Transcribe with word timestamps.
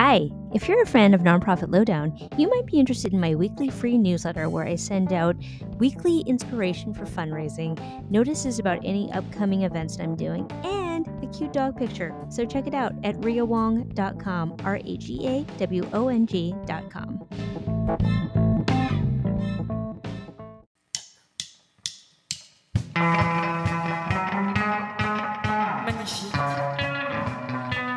Hi, 0.00 0.30
if 0.54 0.68
you're 0.68 0.80
a 0.80 0.86
fan 0.86 1.12
of 1.12 1.22
Nonprofit 1.22 1.72
Lowdown, 1.72 2.16
you 2.38 2.48
might 2.48 2.66
be 2.66 2.78
interested 2.78 3.12
in 3.12 3.18
my 3.18 3.34
weekly 3.34 3.68
free 3.68 3.98
newsletter 3.98 4.48
where 4.48 4.64
I 4.64 4.76
send 4.76 5.12
out 5.12 5.34
weekly 5.78 6.20
inspiration 6.20 6.94
for 6.94 7.04
fundraising, 7.04 7.76
notices 8.08 8.60
about 8.60 8.78
any 8.84 9.10
upcoming 9.12 9.64
events 9.64 9.98
I'm 9.98 10.14
doing, 10.14 10.48
and 10.62 11.08
a 11.24 11.26
cute 11.36 11.52
dog 11.52 11.76
picture. 11.76 12.14
So 12.28 12.44
check 12.44 12.68
it 12.68 12.74
out 12.74 12.92
at 13.02 13.16
rheawong.com, 13.16 14.58
R 14.62 14.76
A 14.76 14.96
G 14.98 15.26
A 15.26 15.42
W 15.58 15.88
O 15.92 16.06
N 16.06 16.28
G.com. 16.28 17.26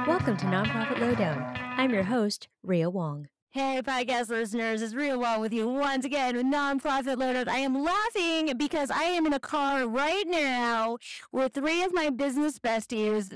Welcome 0.08 0.38
to 0.38 0.45
Nonprofit 0.48 0.99
Lowdown. 0.99 1.60
I'm 1.81 1.90
your 1.90 2.03
host, 2.03 2.48
Rhea 2.62 2.91
Wong. 2.91 3.27
Hey, 3.49 3.81
podcast 3.84 4.30
listeners, 4.30 4.84
it's 4.84 4.94
Rhea 4.94 5.17
Wong 5.17 5.41
with 5.41 5.52
you 5.52 5.67
once 5.67 6.05
again 6.05 6.35
with 6.35 6.45
Nonprofit 6.45 7.17
Lowdown. 7.17 7.49
I 7.49 7.57
am 7.57 7.84
laughing 7.84 8.55
because 8.55 8.91
I 8.91 9.05
am 9.05 9.26
in 9.26 9.34
a 9.34 9.40
car 9.40 9.88
right 9.88 10.26
now 10.27 10.99
with 11.31 11.55
three 11.55 11.81
of 11.81 11.91
my 11.91 12.12
business 12.12 12.59
besties. 12.59 13.35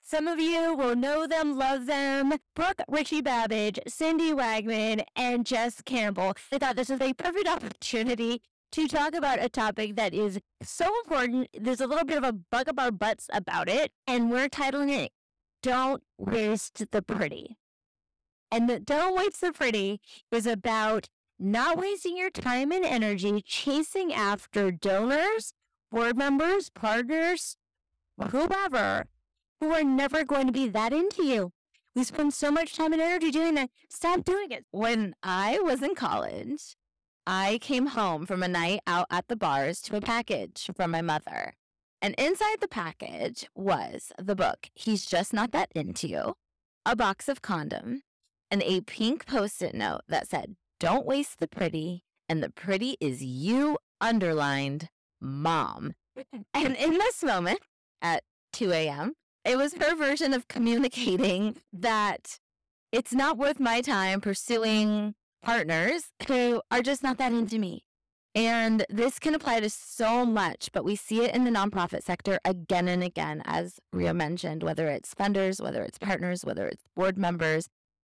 Some 0.00 0.26
of 0.26 0.40
you 0.40 0.74
will 0.74 0.96
know 0.96 1.26
them, 1.26 1.58
love 1.58 1.84
them. 1.84 2.32
Brooke 2.54 2.80
Richie-Babbage, 2.88 3.80
Cindy 3.86 4.32
Wagman, 4.32 5.04
and 5.14 5.44
Jess 5.44 5.82
Campbell. 5.82 6.32
I 6.50 6.56
thought 6.56 6.76
this 6.76 6.88
was 6.88 7.02
a 7.02 7.12
perfect 7.12 7.46
opportunity 7.46 8.40
to 8.72 8.88
talk 8.88 9.14
about 9.14 9.44
a 9.44 9.50
topic 9.50 9.96
that 9.96 10.14
is 10.14 10.40
so 10.62 10.90
important. 11.04 11.48
There's 11.52 11.82
a 11.82 11.86
little 11.86 12.06
bit 12.06 12.16
of 12.16 12.24
a 12.24 12.32
bug 12.32 12.70
up 12.70 12.80
our 12.80 12.90
butts 12.90 13.28
about 13.34 13.68
it, 13.68 13.92
and 14.06 14.30
we're 14.30 14.48
titling 14.48 14.90
it 14.90 15.12
Don't 15.62 16.02
Waste 16.16 16.90
the 16.90 17.02
Pretty. 17.02 17.58
And 18.50 18.68
the 18.68 18.78
Don't 18.78 19.16
Waste 19.16 19.40
the 19.40 19.52
Pretty 19.52 20.00
is 20.30 20.46
about 20.46 21.08
not 21.38 21.78
wasting 21.78 22.16
your 22.16 22.30
time 22.30 22.72
and 22.72 22.84
energy 22.84 23.42
chasing 23.42 24.12
after 24.12 24.70
donors, 24.70 25.52
board 25.90 26.16
members, 26.16 26.70
partners, 26.70 27.56
whoever, 28.30 29.06
who 29.60 29.72
are 29.72 29.84
never 29.84 30.24
going 30.24 30.46
to 30.46 30.52
be 30.52 30.68
that 30.68 30.92
into 30.92 31.24
you. 31.24 31.52
We 31.94 32.04
spend 32.04 32.34
so 32.34 32.50
much 32.50 32.76
time 32.76 32.92
and 32.92 33.02
energy 33.02 33.30
doing 33.30 33.54
that. 33.54 33.70
Stop 33.88 34.24
doing 34.24 34.50
it. 34.50 34.66
When 34.70 35.14
I 35.22 35.58
was 35.60 35.82
in 35.82 35.94
college, 35.94 36.76
I 37.26 37.58
came 37.60 37.88
home 37.88 38.26
from 38.26 38.42
a 38.42 38.48
night 38.48 38.80
out 38.86 39.06
at 39.10 39.28
the 39.28 39.36
bars 39.36 39.80
to 39.82 39.96
a 39.96 40.00
package 40.00 40.70
from 40.76 40.90
my 40.90 41.02
mother. 41.02 41.54
And 42.02 42.14
inside 42.18 42.60
the 42.60 42.68
package 42.68 43.48
was 43.54 44.12
the 44.18 44.36
book, 44.36 44.68
He's 44.74 45.06
Just 45.06 45.32
Not 45.32 45.52
That 45.52 45.72
Into 45.74 46.06
You, 46.06 46.34
a 46.84 46.94
box 46.94 47.28
of 47.28 47.42
condoms, 47.42 48.00
and 48.50 48.62
a 48.62 48.80
pink 48.82 49.26
post 49.26 49.62
it 49.62 49.74
note 49.74 50.02
that 50.08 50.28
said, 50.28 50.56
Don't 50.80 51.06
waste 51.06 51.38
the 51.38 51.48
pretty, 51.48 52.04
and 52.28 52.42
the 52.42 52.50
pretty 52.50 52.96
is 53.00 53.22
you 53.22 53.78
underlined 54.00 54.88
mom. 55.20 55.94
And 56.54 56.74
in 56.76 56.92
this 56.92 57.22
moment 57.22 57.60
at 58.00 58.22
2 58.52 58.72
a.m., 58.72 59.14
it 59.44 59.56
was 59.56 59.74
her 59.74 59.94
version 59.94 60.32
of 60.32 60.48
communicating 60.48 61.56
that 61.72 62.38
it's 62.92 63.12
not 63.12 63.38
worth 63.38 63.60
my 63.60 63.80
time 63.80 64.20
pursuing 64.20 65.14
partners 65.42 66.10
who 66.26 66.62
are 66.70 66.82
just 66.82 67.02
not 67.02 67.18
that 67.18 67.32
into 67.32 67.58
me. 67.58 67.84
And 68.34 68.84
this 68.90 69.18
can 69.18 69.34
apply 69.34 69.60
to 69.60 69.70
so 69.70 70.26
much, 70.26 70.70
but 70.72 70.84
we 70.84 70.94
see 70.94 71.22
it 71.22 71.34
in 71.34 71.44
the 71.44 71.50
nonprofit 71.50 72.02
sector 72.02 72.38
again 72.44 72.86
and 72.86 73.02
again, 73.02 73.40
as 73.46 73.80
Rhea 73.92 74.12
mentioned, 74.12 74.62
whether 74.62 74.88
it's 74.88 75.14
funders, 75.14 75.62
whether 75.62 75.82
it's 75.82 75.98
partners, 75.98 76.44
whether 76.44 76.66
it's 76.66 76.82
board 76.94 77.16
members. 77.16 77.68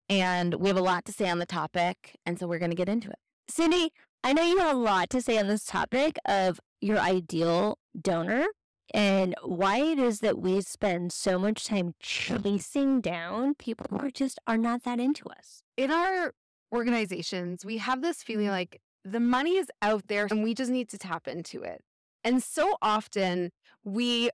And 0.09 0.55
we 0.55 0.67
have 0.67 0.77
a 0.77 0.81
lot 0.81 1.05
to 1.05 1.11
say 1.11 1.29
on 1.29 1.39
the 1.39 1.45
topic. 1.45 2.17
And 2.25 2.37
so 2.39 2.47
we're 2.47 2.59
going 2.59 2.71
to 2.71 2.77
get 2.77 2.89
into 2.89 3.09
it. 3.09 3.19
Cindy, 3.47 3.91
I 4.23 4.33
know 4.33 4.43
you 4.43 4.59
have 4.59 4.75
a 4.75 4.79
lot 4.79 5.09
to 5.11 5.21
say 5.21 5.37
on 5.37 5.47
this 5.47 5.65
topic 5.65 6.17
of 6.25 6.59
your 6.81 6.99
ideal 6.99 7.77
donor 7.99 8.45
and 8.93 9.35
why 9.43 9.77
it 9.77 9.99
is 9.99 10.19
that 10.19 10.37
we 10.37 10.61
spend 10.61 11.11
so 11.11 11.39
much 11.39 11.65
time 11.65 11.93
chasing 11.99 13.01
down 13.01 13.55
people 13.55 13.85
who 13.89 13.97
are 13.97 14.11
just 14.11 14.39
are 14.47 14.57
not 14.57 14.83
that 14.83 14.99
into 14.99 15.25
us. 15.29 15.63
In 15.77 15.91
our 15.91 16.33
organizations, 16.73 17.65
we 17.65 17.77
have 17.77 18.01
this 18.01 18.23
feeling 18.23 18.45
mm-hmm. 18.45 18.53
like 18.53 18.81
the 19.03 19.19
money 19.19 19.57
is 19.57 19.67
out 19.81 20.07
there 20.07 20.27
and 20.29 20.43
we 20.43 20.53
just 20.53 20.71
need 20.71 20.89
to 20.89 20.97
tap 20.97 21.27
into 21.27 21.61
it. 21.63 21.81
And 22.23 22.41
so 22.41 22.77
often 22.81 23.51
we 23.83 24.29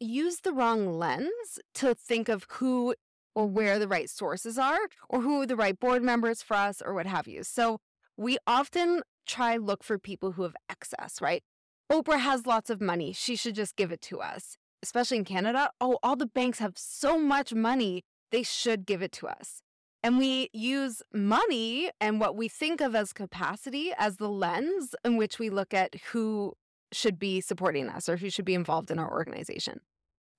use 0.00 0.40
the 0.40 0.52
wrong 0.52 0.98
lens 0.98 1.58
to 1.74 1.94
think 1.94 2.28
of 2.28 2.46
who 2.52 2.94
or 3.34 3.46
where 3.46 3.78
the 3.78 3.88
right 3.88 4.10
sources 4.10 4.58
are 4.58 4.78
or 5.08 5.20
who 5.20 5.46
the 5.46 5.56
right 5.56 5.78
board 5.78 6.02
members 6.02 6.42
for 6.42 6.54
us 6.54 6.82
or 6.84 6.94
what 6.94 7.06
have 7.06 7.28
you. 7.28 7.42
So 7.44 7.78
we 8.16 8.38
often 8.46 9.02
try 9.26 9.56
look 9.56 9.82
for 9.82 9.98
people 9.98 10.32
who 10.32 10.42
have 10.42 10.56
excess, 10.68 11.20
right? 11.20 11.42
Oprah 11.90 12.20
has 12.20 12.46
lots 12.46 12.70
of 12.70 12.80
money. 12.80 13.12
She 13.12 13.36
should 13.36 13.54
just 13.54 13.76
give 13.76 13.90
it 13.92 14.00
to 14.02 14.20
us. 14.20 14.56
Especially 14.82 15.18
in 15.18 15.24
Canada. 15.24 15.70
Oh, 15.80 15.98
all 16.02 16.16
the 16.16 16.26
banks 16.26 16.58
have 16.58 16.74
so 16.76 17.18
much 17.18 17.52
money. 17.52 18.02
They 18.30 18.42
should 18.42 18.86
give 18.86 19.02
it 19.02 19.12
to 19.12 19.26
us. 19.26 19.62
And 20.02 20.16
we 20.16 20.48
use 20.52 21.02
money 21.12 21.90
and 22.00 22.18
what 22.18 22.34
we 22.34 22.48
think 22.48 22.80
of 22.80 22.94
as 22.94 23.12
capacity 23.12 23.92
as 23.98 24.16
the 24.16 24.30
lens 24.30 24.94
in 25.04 25.18
which 25.18 25.38
we 25.38 25.50
look 25.50 25.74
at 25.74 25.96
who 26.12 26.54
should 26.92 27.18
be 27.18 27.40
supporting 27.40 27.88
us 27.88 28.08
or 28.08 28.16
who 28.16 28.30
should 28.30 28.46
be 28.46 28.54
involved 28.54 28.90
in 28.90 28.98
our 28.98 29.10
organization. 29.10 29.80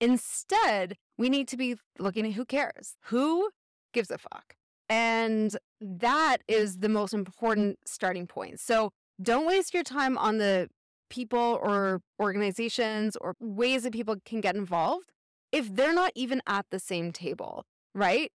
Instead, 0.01 0.97
we 1.17 1.29
need 1.29 1.47
to 1.47 1.55
be 1.55 1.75
looking 1.99 2.25
at 2.25 2.33
who 2.33 2.43
cares, 2.43 2.95
who 3.05 3.49
gives 3.93 4.11
a 4.11 4.17
fuck. 4.17 4.55
And 4.89 5.55
that 5.79 6.37
is 6.49 6.79
the 6.79 6.89
most 6.89 7.13
important 7.13 7.77
starting 7.85 8.27
point. 8.27 8.59
So 8.59 8.91
don't 9.21 9.45
waste 9.45 9.73
your 9.73 9.83
time 9.83 10.17
on 10.17 10.37
the 10.37 10.67
people 11.09 11.59
or 11.61 12.01
organizations 12.19 13.15
or 13.21 13.35
ways 13.39 13.83
that 13.83 13.93
people 13.93 14.15
can 14.25 14.41
get 14.41 14.55
involved 14.55 15.11
if 15.51 15.73
they're 15.73 15.93
not 15.93 16.11
even 16.15 16.41
at 16.47 16.65
the 16.71 16.79
same 16.79 17.11
table, 17.11 17.65
right? 17.93 18.31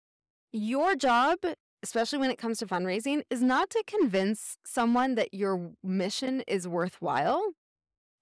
Your 0.52 0.94
job, 0.94 1.38
especially 1.82 2.18
when 2.18 2.30
it 2.30 2.38
comes 2.38 2.58
to 2.58 2.66
fundraising, 2.66 3.22
is 3.30 3.42
not 3.42 3.70
to 3.70 3.82
convince 3.86 4.56
someone 4.64 5.14
that 5.16 5.34
your 5.34 5.72
mission 5.82 6.42
is 6.46 6.68
worthwhile. 6.68 7.42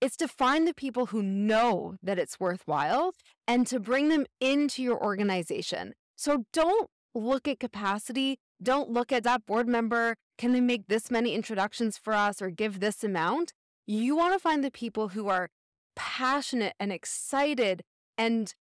It's 0.01 0.17
to 0.19 0.29
find 0.29 0.67
the 0.67 0.75
people 0.75 1.07
who 1.07 1.23
know 1.23 1.97
that 2.03 2.19
it's 2.19 2.39
worthwhile 2.39 3.13
and 3.47 3.67
to 3.67 3.79
bring 3.81 4.09
them 4.09 4.27
into 4.41 4.83
your 4.83 5.03
organization. 5.03 5.93
So 6.17 6.45
don't 6.53 6.89
look 7.15 7.47
at 7.47 7.61
capacity. 7.61 8.39
Don't 8.63 8.91
look 8.91 9.13
at 9.13 9.25
that 9.25 9.47
board 9.47 9.69
member. 9.69 10.17
Can 10.39 10.53
they 10.53 10.61
make 10.61 10.87
this 10.89 11.11
many 11.11 11.35
introductions 11.35 11.99
for 11.99 12.13
us 12.13 12.41
or 12.41 12.51
give 12.51 12.81
this 12.81 13.05
amount? 13.05 13.53
You 13.87 14.17
want 14.17 14.33
to 14.33 14.39
find 14.39 14.65
the 14.65 14.71
people 14.71 15.09
who 15.09 15.29
are 15.29 15.49
passionate 15.95 16.75
and 16.81 16.93
excited 16.93 17.83
and 18.17 18.55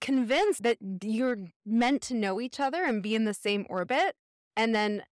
convinced 0.00 0.62
that 0.62 0.78
you're 1.02 1.38
meant 1.64 2.02
to 2.02 2.14
know 2.14 2.40
each 2.40 2.60
other 2.60 2.84
and 2.84 3.02
be 3.02 3.14
in 3.14 3.24
the 3.24 3.34
same 3.34 3.66
orbit 3.70 4.16
and 4.56 4.74
then 4.74 5.02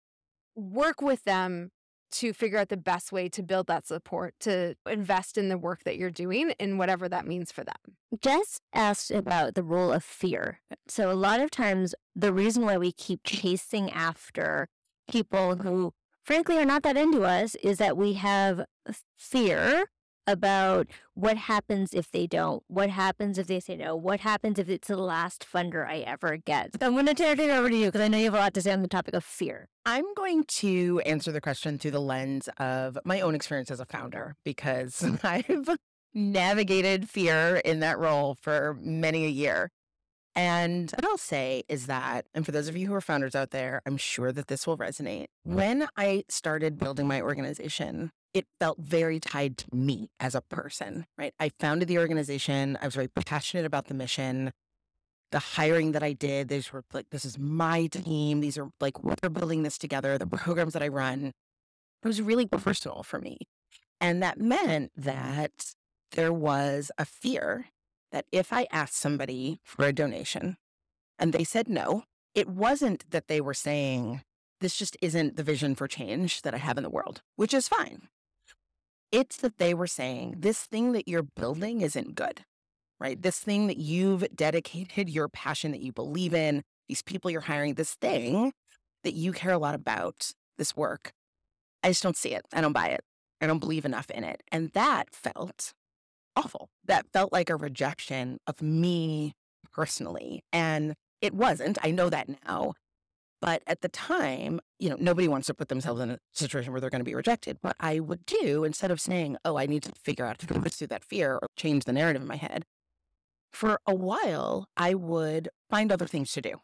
work 0.55 1.01
with 1.01 1.25
them 1.25 1.71
to 2.13 2.33
figure 2.33 2.59
out 2.59 2.69
the 2.69 2.77
best 2.77 3.13
way 3.13 3.29
to 3.29 3.43
build 3.43 3.67
that 3.67 3.87
support 3.87 4.35
to 4.41 4.75
invest 4.89 5.37
in 5.37 5.49
the 5.49 5.59
work 5.59 5.85
that 5.85 5.97
you're 5.97 6.11
doing 6.11 6.51
in 6.59 6.79
whatever 6.79 7.09
that 7.09 7.27
means 7.27 7.51
for 7.51 7.65
them. 7.65 7.75
Jess 8.21 8.61
asked 8.75 9.11
about 9.11 9.55
the 9.55 9.63
role 9.63 9.93
of 9.93 10.05
fear. 10.05 10.61
So 10.89 11.11
a 11.11 11.15
lot 11.15 11.41
of 11.41 11.51
times 11.51 11.95
the 12.15 12.33
reason 12.33 12.65
why 12.65 12.79
we 12.79 12.93
keep 12.93 13.21
chasing 13.25 13.91
after 13.91 14.69
people 15.11 15.57
who 15.57 15.93
frankly 16.23 16.59
are 16.59 16.65
not 16.65 16.83
that 16.83 16.97
into 16.97 17.25
us 17.25 17.55
is 17.57 17.79
that 17.79 17.97
we 17.97 18.15
have 18.15 18.65
fear 19.17 19.87
about 20.27 20.87
what 21.15 21.37
happens 21.37 21.93
if 21.93 22.11
they 22.11 22.27
don't, 22.27 22.63
what 22.69 22.91
happens 22.91 23.39
if 23.39 23.47
they 23.47 23.61
say 23.61 23.77
no, 23.77 23.97
what 23.97 24.21
happens 24.21 24.59
if 24.59 24.69
it's 24.69 24.89
the 24.89 24.97
last 24.97 25.47
funder 25.51 25.87
I 25.87 25.99
ever 25.99 26.37
get. 26.37 26.71
So 26.81 26.87
I'm 26.87 26.93
going 26.93 27.07
to 27.07 27.15
turn 27.15 27.41
it 27.41 27.51
over 27.51 27.69
to 27.69 27.77
you 27.77 27.87
because 27.87 28.01
I 28.01 28.09
know 28.09 28.19
you 28.19 28.25
have 28.25 28.35
a 28.35 28.39
lot 28.39 28.55
to 28.55 28.63
say 28.63 28.73
on 28.73 28.83
the 28.83 28.89
topic 28.89 29.15
of 29.15 29.25
fear. 29.25 29.69
I'm 29.85 30.15
going 30.15 30.45
to 30.45 31.01
answer 31.05 31.33
the 31.33 31.41
question 31.41 31.79
through 31.79 31.91
the 31.93 32.01
lens 32.01 32.49
of 32.59 32.99
my 33.05 33.21
own 33.21 33.35
experience 33.35 33.71
as 33.71 33.81
a 33.81 33.87
founder 33.87 34.37
because 34.45 35.05
I've 35.23 35.69
navigated 36.15 37.09
fear 37.09 37.57
in 37.57 37.81
that 37.81 37.99
role 37.99 38.37
for 38.41 38.77
many 38.81 39.25
a 39.25 39.31
year. 39.31 39.71
And 40.35 40.91
what 40.93 41.05
I'll 41.05 41.19
say 41.19 41.63
is 41.69 41.87
that, 41.87 42.27
and 42.33 42.47
for 42.47 42.53
those 42.53 42.69
of 42.69 42.77
you 42.77 42.87
who 42.87 42.95
are 42.95 43.03
founders 43.03 43.35
out 43.35 43.51
there, 43.51 43.83
I'm 43.85 43.99
sure 43.99 44.33
that 44.33 44.47
this 44.47 44.67
will 44.67 44.79
resonate. 44.79 45.27
When 45.43 45.89
I 45.97 46.25
started 46.29 46.79
building 46.79 47.07
my 47.07 47.21
organization, 47.21 48.13
it 48.35 48.47
felt 48.59 48.79
very 48.79 49.21
tied 49.21 49.59
to 49.59 49.67
me 49.75 50.11
as 50.19 50.35
a 50.35 50.41
person, 50.41 51.07
right? 51.19 51.35
I 51.39 51.51
founded 51.61 51.89
the 51.89 51.99
organization. 51.99 52.79
I 52.81 52.87
was 52.87 52.95
very 52.95 53.09
passionate 53.09 53.67
about 53.67 53.87
the 53.87 53.95
mission. 53.95 54.53
The 55.31 55.39
hiring 55.39 55.93
that 55.93 56.03
I 56.03 56.13
did, 56.13 56.49
these 56.49 56.73
were 56.73 56.85
like, 56.93 57.11
this 57.11 57.25
is 57.25 57.39
my 57.39 57.87
team. 57.87 58.41
These 58.41 58.59
are 58.59 58.69
like, 58.81 59.03
we're 59.03 59.15
building 59.31 59.63
this 59.63 59.79
together. 59.79 60.19
The 60.19 60.27
programs 60.27 60.73
that 60.75 60.83
I 60.83 60.89
run, 60.89 61.33
it 62.03 62.07
was 62.07 62.21
really 62.21 62.47
personal 62.47 63.03
for 63.03 63.19
me. 63.19 63.39
And 64.01 64.23
that 64.23 64.41
meant 64.41 64.93
that 64.97 65.75
there 66.13 66.33
was 66.33 66.91
a 66.99 67.05
fear 67.05 67.67
that 68.11 68.27
if 68.33 68.53
I 68.53 68.67
asked 68.71 68.97
somebody 68.97 69.61
for 69.65 69.87
a 69.87 69.93
donation 69.93 70.57
and 71.19 71.33
they 71.33 71.45
said 71.45 71.69
no, 71.69 72.05
it 72.35 72.49
wasn't 72.49 73.11
that 73.11 73.29
they 73.29 73.41
were 73.41 73.55
saying, 73.55 74.23
this 74.61 74.77
just 74.77 74.97
isn't 75.03 75.37
the 75.37 75.43
vision 75.43 75.75
for 75.75 75.89
change 75.89 76.43
that 76.43 76.55
I 76.55 76.59
have 76.59 76.77
in 76.77 76.85
the 76.85 76.91
world, 76.91 77.23
which 77.37 77.55
is 77.55 77.69
fine. 77.69 78.09
It's 79.13 79.37
that 79.37 79.59
they 79.59 79.75
were 79.75 79.87
saying, 79.87 80.37
this 80.39 80.65
thing 80.65 80.93
that 80.93 81.07
you're 81.07 81.23
building 81.23 81.83
isn't 81.83 82.15
good, 82.15 82.45
right? 82.99 83.21
This 83.21 83.39
thing 83.39 83.67
that 83.67 83.77
you've 83.77 84.25
dedicated 84.35 85.11
your 85.11 85.29
passion 85.29 85.71
that 85.73 85.83
you 85.83 85.93
believe 85.93 86.33
in, 86.33 86.63
these 86.89 87.03
people 87.03 87.31
you're 87.31 87.43
hiring, 87.43 87.75
this 87.75 87.95
thing 87.95 88.53
that 89.05 89.13
you 89.13 89.33
care 89.33 89.53
a 89.53 89.59
lot 89.59 89.75
about, 89.75 90.31
this 90.57 90.75
work, 90.75 91.13
I 91.83 91.89
just 91.89 92.03
don't 92.03 92.17
see 92.17 92.35
it. 92.35 92.47
I 92.53 92.61
don't 92.61 92.73
buy 92.73 92.89
it. 92.89 93.03
I 93.41 93.47
don't 93.47 93.59
believe 93.59 93.85
enough 93.85 94.11
in 94.11 94.25
it. 94.25 94.43
And 94.51 94.71
that 94.71 95.15
felt 95.15 95.73
awful. 96.37 96.71
That 96.85 97.07
felt 97.13 97.33
like 97.33 97.51
a 97.51 97.57
rejection 97.57 98.39
of 98.47 98.63
me 98.63 99.35
personally. 99.73 100.43
And 100.53 100.95
it 101.21 101.35
wasn't. 101.35 101.79
I 101.83 101.91
know 101.91 102.09
that 102.09 102.29
now. 102.47 102.75
But 103.43 103.65
at 103.67 103.81
the 103.81 103.89
time, 103.89 104.61
you 104.79 104.89
know, 104.89 104.97
nobody 105.01 105.27
wants 105.27 105.49
to 105.49 105.55
put 105.55 105.69
themselves 105.69 106.01
in 106.01 106.13
a 106.13 106.19
situation 106.33 106.71
where 106.71 106.81
they're 106.81 106.91
going 106.91 107.01
to 107.01 107.05
be 107.05 107.15
rejected. 107.15 107.59
What 107.61 107.75
I 107.81 107.99
would 107.99 108.25
do 108.25 108.63
instead 108.63 108.93
of 108.93 109.01
saying, 109.01 109.37
oh, 109.45 109.59
I 109.59 109.67
need 109.67 109.83
to 109.83 109.93
figure 110.01 110.25
out 110.25 110.41
how 110.41 110.61
to 110.61 110.71
through 110.71 110.87
that 110.87 111.03
fear 111.03 111.41
or 111.43 111.49
change 111.57 111.85
the 111.85 111.93
narrative 111.93 112.23
in 112.23 112.29
my 112.29 112.37
head, 112.37 112.65
for 113.51 113.81
a 113.85 113.95
while, 113.95 114.69
I 114.77 114.95
would 114.95 115.49
find 115.69 115.91
other 115.91 116.07
things 116.07 116.31
to 116.33 116.41
do 116.41 116.61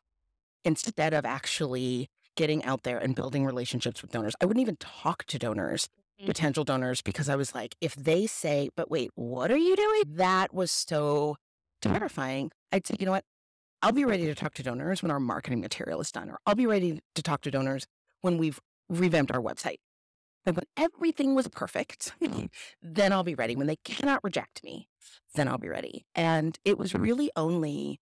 instead 0.65 1.13
of 1.13 1.25
actually 1.27 2.11
getting 2.37 2.65
out 2.65 2.85
there 2.85 2.99
and 2.99 3.17
building 3.17 3.45
relationships 3.45 4.01
with 4.01 4.13
donors. 4.13 4.35
I 4.41 4.47
wouldn't 4.47 4.63
even 4.63 4.77
talk 4.77 5.25
to 5.25 5.39
donors, 5.39 5.89
mm. 6.23 6.27
potential 6.27 6.63
donors, 6.63 7.03
because 7.03 7.29
I 7.29 7.35
was 7.35 7.57
like, 7.57 7.75
if 7.81 7.97
they 7.97 8.29
say, 8.29 8.71
but 8.77 8.89
wait, 8.89 9.11
what 9.17 9.51
are 9.51 9.57
you 9.57 9.75
doing? 9.75 10.03
That 10.07 10.55
was 10.55 10.71
so 10.71 11.37
terrifying. 11.83 12.53
I'd 12.71 12.87
say, 12.87 12.95
you 13.01 13.07
know 13.07 13.13
what? 13.13 13.25
I'll 13.81 13.93
be 13.93 14.05
ready 14.05 14.27
to 14.27 14.35
talk 14.35 14.55
to 14.55 14.63
donors 14.63 15.03
when 15.03 15.11
our 15.11 15.21
marketing 15.21 15.61
material 15.61 16.01
is 16.01 16.11
done, 16.11 16.31
or 16.31 16.39
I'll 16.47 16.57
be 16.57 16.67
ready 16.67 17.01
to 17.15 17.23
talk 17.23 17.43
to 17.43 17.51
donors 17.51 17.87
when 18.23 18.37
we've 18.37 18.59
revamped 18.89 19.31
our 19.31 19.41
website. 19.41 19.77
And 20.45 20.57
when 20.57 20.65
everything 20.77 21.35
was 21.35 21.47
perfect, 21.49 22.13
then 22.83 23.13
I'll 23.13 23.23
be 23.23 23.35
ready. 23.35 23.55
When 23.55 23.67
they 23.67 23.79
cannot 23.85 24.25
reject 24.25 24.65
me, 24.65 24.89
then 25.35 25.47
I'll 25.47 25.59
be 25.59 25.69
ready. 25.69 26.07
And 26.15 26.59
it 26.65 26.79
was 26.79 26.93
mm-hmm. 26.93 27.03
really 27.03 27.31
only 27.37 28.01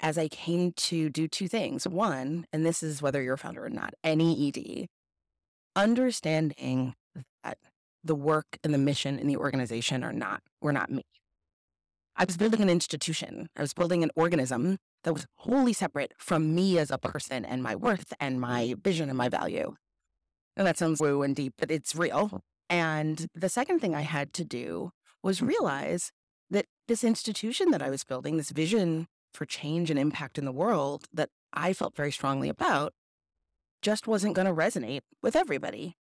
as 0.00 0.18
I 0.18 0.26
came 0.26 0.72
to 0.72 1.08
do 1.08 1.28
two 1.28 1.46
things. 1.46 1.86
One, 1.86 2.46
and 2.52 2.66
this 2.66 2.82
is 2.82 3.00
whether 3.00 3.22
you're 3.22 3.34
a 3.34 3.38
founder 3.38 3.64
or 3.64 3.70
not, 3.70 3.94
any 4.02 4.48
ED, 4.48 4.88
understanding 5.76 6.94
that 7.44 7.58
the 8.02 8.16
work 8.16 8.58
and 8.64 8.74
the 8.74 8.78
mission 8.78 9.18
in 9.18 9.28
the 9.28 9.36
organization 9.36 10.02
are 10.02 10.12
not, 10.12 10.42
were 10.60 10.72
not 10.72 10.90
me. 10.90 11.04
I 12.16 12.24
was 12.24 12.36
building 12.36 12.60
an 12.60 12.68
institution. 12.68 13.48
I 13.56 13.60
was 13.60 13.72
building 13.72 14.02
an 14.02 14.10
organism 14.16 14.78
that 15.04 15.12
was 15.12 15.26
wholly 15.36 15.72
separate 15.72 16.12
from 16.18 16.54
me 16.54 16.78
as 16.78 16.90
a 16.90 16.98
person 16.98 17.44
and 17.44 17.62
my 17.62 17.74
worth 17.74 18.12
and 18.20 18.40
my 18.40 18.74
vision 18.82 19.08
and 19.08 19.18
my 19.18 19.28
value. 19.28 19.74
And 20.56 20.66
that 20.66 20.78
sounds 20.78 21.00
woo 21.00 21.22
and 21.22 21.34
deep, 21.34 21.54
but 21.58 21.70
it's 21.70 21.94
real. 21.94 22.42
And 22.68 23.26
the 23.34 23.48
second 23.48 23.80
thing 23.80 23.94
I 23.94 24.02
had 24.02 24.32
to 24.34 24.44
do 24.44 24.90
was 25.22 25.42
realize 25.42 26.12
that 26.50 26.66
this 26.88 27.04
institution 27.04 27.70
that 27.70 27.82
I 27.82 27.90
was 27.90 28.04
building, 28.04 28.36
this 28.36 28.50
vision 28.50 29.06
for 29.32 29.46
change 29.46 29.90
and 29.90 29.98
impact 29.98 30.38
in 30.38 30.44
the 30.44 30.52
world 30.52 31.06
that 31.12 31.30
I 31.52 31.72
felt 31.72 31.96
very 31.96 32.12
strongly 32.12 32.48
about 32.48 32.92
just 33.80 34.06
wasn't 34.06 34.34
going 34.34 34.46
to 34.46 34.54
resonate 34.54 35.00
with 35.22 35.34
everybody. 35.34 35.96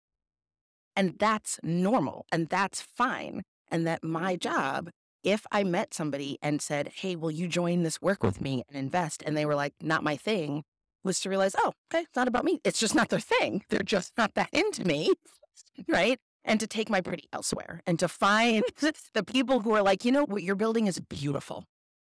And 0.97 1.19
that's 1.19 1.59
normal 1.63 2.27
and 2.33 2.49
that's 2.49 2.83
fine. 2.83 3.43
And 3.71 3.87
that 3.87 4.03
my 4.03 4.37
job, 4.37 4.91
if 5.23 5.47
I 5.53 5.65
met 5.65 5.95
somebody 5.95 6.39
and 6.43 6.61
said, 6.63 6.93
Hey, 6.97 7.17
will 7.17 7.31
you 7.31 7.49
join 7.49 7.83
this 7.83 8.01
work 8.01 8.23
with 8.23 8.41
me 8.41 8.65
and 8.69 8.77
invest? 8.77 9.23
And 9.25 9.37
they 9.37 9.47
were 9.47 9.55
like, 9.55 9.75
Not 9.81 10.03
my 10.03 10.17
thing, 10.17 10.65
was 11.05 11.21
to 11.21 11.29
realize, 11.29 11.55
Oh, 11.59 11.73
okay, 11.93 12.03
it's 12.03 12.17
not 12.17 12.29
about 12.29 12.45
me. 12.45 12.61
It's 12.65 12.81
just 12.81 12.95
not 12.95 13.09
their 13.09 13.21
thing. 13.21 13.65
They're 13.69 13.81
just 13.81 14.13
not 14.17 14.35
that 14.35 14.51
into 14.53 14.85
me. 14.85 15.13
Right. 15.89 16.19
And 16.45 16.59
to 16.61 16.67
take 16.67 16.89
my 16.89 17.01
pretty 17.01 17.29
elsewhere 17.33 17.83
and 17.87 17.99
to 17.99 18.09
find 18.09 18.65
the 19.15 19.23
people 19.25 19.61
who 19.61 19.75
are 19.75 19.83
like, 19.83 20.05
you 20.05 20.13
know, 20.13 20.25
what 20.25 20.43
you're 20.43 20.57
building 20.57 20.87
is 20.87 20.99
beautiful. 20.99 21.65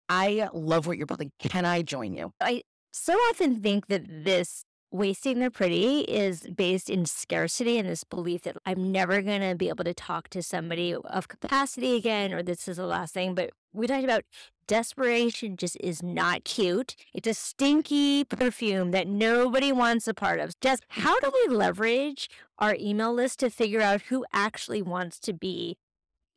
I 0.09 0.49
love 0.53 0.87
what 0.87 0.97
you're 0.97 1.05
building. 1.05 1.31
Can 1.39 1.65
I 1.65 1.81
join 1.81 2.13
you? 2.13 2.33
I 2.41 2.63
so 2.91 3.13
often 3.13 3.61
think 3.61 3.87
that 3.87 4.05
this 4.07 4.63
wasting 4.93 5.39
their 5.39 5.49
pretty 5.49 6.01
is 6.01 6.41
based 6.55 6.89
in 6.89 7.05
scarcity 7.05 7.79
and 7.79 7.89
this 7.89 8.03
belief 8.03 8.43
that 8.43 8.57
I'm 8.65 8.91
never 8.91 9.21
going 9.23 9.41
to 9.41 9.55
be 9.55 9.69
able 9.69 9.83
to 9.85 9.93
talk 9.93 10.29
to 10.29 10.43
somebody 10.43 10.93
of 10.93 11.27
capacity 11.27 11.95
again, 11.95 12.31
or 12.31 12.43
this 12.43 12.67
is 12.67 12.77
the 12.77 12.85
last 12.85 13.13
thing. 13.13 13.33
But 13.33 13.49
we 13.73 13.87
talked 13.87 14.03
about 14.03 14.23
desperation 14.67 15.57
just 15.57 15.77
is 15.81 16.03
not 16.03 16.43
cute. 16.43 16.95
It's 17.11 17.27
a 17.27 17.33
stinky 17.33 18.23
perfume 18.23 18.91
that 18.91 19.07
nobody 19.07 19.71
wants 19.71 20.07
a 20.07 20.13
part 20.13 20.39
of. 20.39 20.57
Just 20.61 20.83
how 20.89 21.19
do 21.19 21.31
we 21.33 21.55
leverage 21.55 22.29
our 22.59 22.75
email 22.79 23.13
list 23.13 23.39
to 23.39 23.49
figure 23.49 23.81
out 23.81 24.03
who 24.03 24.25
actually 24.31 24.83
wants 24.83 25.19
to 25.21 25.33
be 25.33 25.75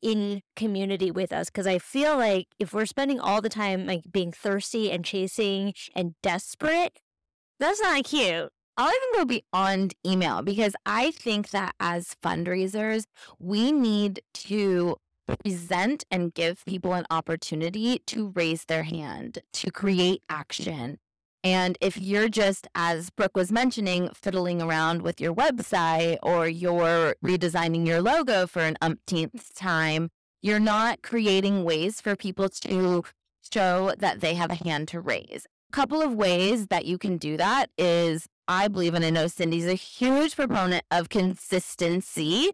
in 0.02 0.42
community 0.54 1.10
with 1.10 1.32
us 1.32 1.50
because 1.50 1.66
I 1.66 1.78
feel 1.78 2.16
like 2.16 2.46
if 2.58 2.72
we're 2.72 2.86
spending 2.86 3.18
all 3.18 3.40
the 3.40 3.48
time 3.48 3.86
like 3.86 4.04
being 4.10 4.32
thirsty 4.32 4.90
and 4.90 5.04
chasing 5.04 5.74
and 5.94 6.14
desperate, 6.22 6.98
that's 7.58 7.80
not 7.80 8.04
cute. 8.04 8.50
I'll 8.76 8.88
even 8.90 9.14
go 9.14 9.24
beyond 9.24 9.94
email 10.06 10.42
because 10.42 10.74
I 10.84 11.10
think 11.12 11.50
that 11.50 11.74
as 11.80 12.14
fundraisers, 12.22 13.04
we 13.38 13.72
need 13.72 14.20
to 14.34 14.96
present 15.42 16.04
and 16.10 16.34
give 16.34 16.64
people 16.66 16.92
an 16.92 17.06
opportunity 17.10 18.00
to 18.06 18.32
raise 18.34 18.66
their 18.66 18.82
hand, 18.82 19.38
to 19.54 19.70
create 19.70 20.22
action, 20.28 20.98
and 21.46 21.78
if 21.80 21.96
you're 21.96 22.28
just, 22.28 22.66
as 22.74 23.10
Brooke 23.10 23.36
was 23.36 23.52
mentioning, 23.52 24.10
fiddling 24.12 24.60
around 24.60 25.02
with 25.02 25.20
your 25.20 25.32
website 25.32 26.18
or 26.20 26.48
you're 26.48 27.14
redesigning 27.24 27.86
your 27.86 28.02
logo 28.02 28.48
for 28.48 28.62
an 28.62 28.76
umpteenth 28.82 29.54
time, 29.54 30.08
you're 30.42 30.58
not 30.58 31.02
creating 31.02 31.62
ways 31.62 32.00
for 32.00 32.16
people 32.16 32.48
to 32.48 33.04
show 33.52 33.92
that 33.96 34.18
they 34.20 34.34
have 34.34 34.50
a 34.50 34.56
hand 34.56 34.88
to 34.88 35.00
raise. 35.00 35.46
Couple 35.72 36.00
of 36.00 36.14
ways 36.14 36.68
that 36.68 36.86
you 36.86 36.96
can 36.98 37.16
do 37.16 37.36
that 37.36 37.70
is 37.76 38.26
I 38.48 38.68
believe, 38.68 38.94
and 38.94 39.04
I 39.04 39.10
know 39.10 39.26
Cindy's 39.26 39.66
a 39.66 39.74
huge 39.74 40.36
proponent 40.36 40.84
of 40.90 41.08
consistency, 41.08 42.52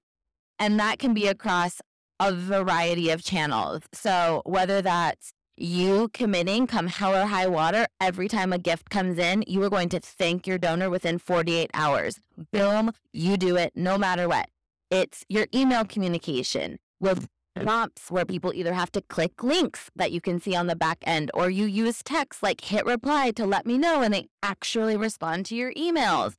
and 0.59 0.81
that 0.81 0.99
can 0.99 1.13
be 1.13 1.27
across 1.27 1.81
a 2.19 2.33
variety 2.33 3.11
of 3.11 3.23
channels. 3.23 3.83
So 3.93 4.43
whether 4.47 4.81
that's 4.81 5.33
you 5.57 6.09
committing 6.15 6.67
come 6.67 6.87
hell 6.87 7.15
or 7.15 7.27
high 7.27 7.47
water 7.47 7.87
every 8.01 8.27
time 8.27 8.53
a 8.53 8.59
gift 8.59 8.89
comes 8.89 9.19
in 9.19 9.45
you 9.47 9.63
are 9.63 9.69
going 9.69 9.89
to 9.89 10.01
thank 10.01 10.47
your 10.47 10.57
donor 10.57 10.89
within 10.89 11.19
48 11.19 11.71
hours 11.75 12.19
boom 12.53 12.91
you 13.13 13.37
do 13.37 13.57
it 13.57 13.71
no 13.77 13.99
matter 13.99 14.27
what 14.27 14.49
it's 14.91 15.27
your 15.29 15.47
email 15.55 15.85
communication 15.85 16.79
with 17.01 17.29
prompts 17.55 18.11
where 18.11 18.25
people 18.25 18.53
either 18.55 18.75
have 18.75 18.91
to 18.93 19.01
click 19.03 19.43
links 19.43 19.91
that 19.95 20.13
you 20.13 20.21
can 20.21 20.41
see 20.41 20.55
on 20.55 20.67
the 20.67 20.77
back 20.77 20.99
end 21.03 21.31
or 21.35 21.51
you 21.51 21.67
use 21.67 22.03
text 22.03 22.43
like 22.43 22.61
hit 22.63 22.85
reply 22.87 23.31
to 23.31 23.47
let 23.47 23.67
me 23.67 23.79
know 23.79 24.03
and 24.03 24.15
they 24.15 24.29
actually 24.43 24.97
respond 24.97 25.47
to 25.47 25.55
your 25.55 25.73
emails 25.75 26.35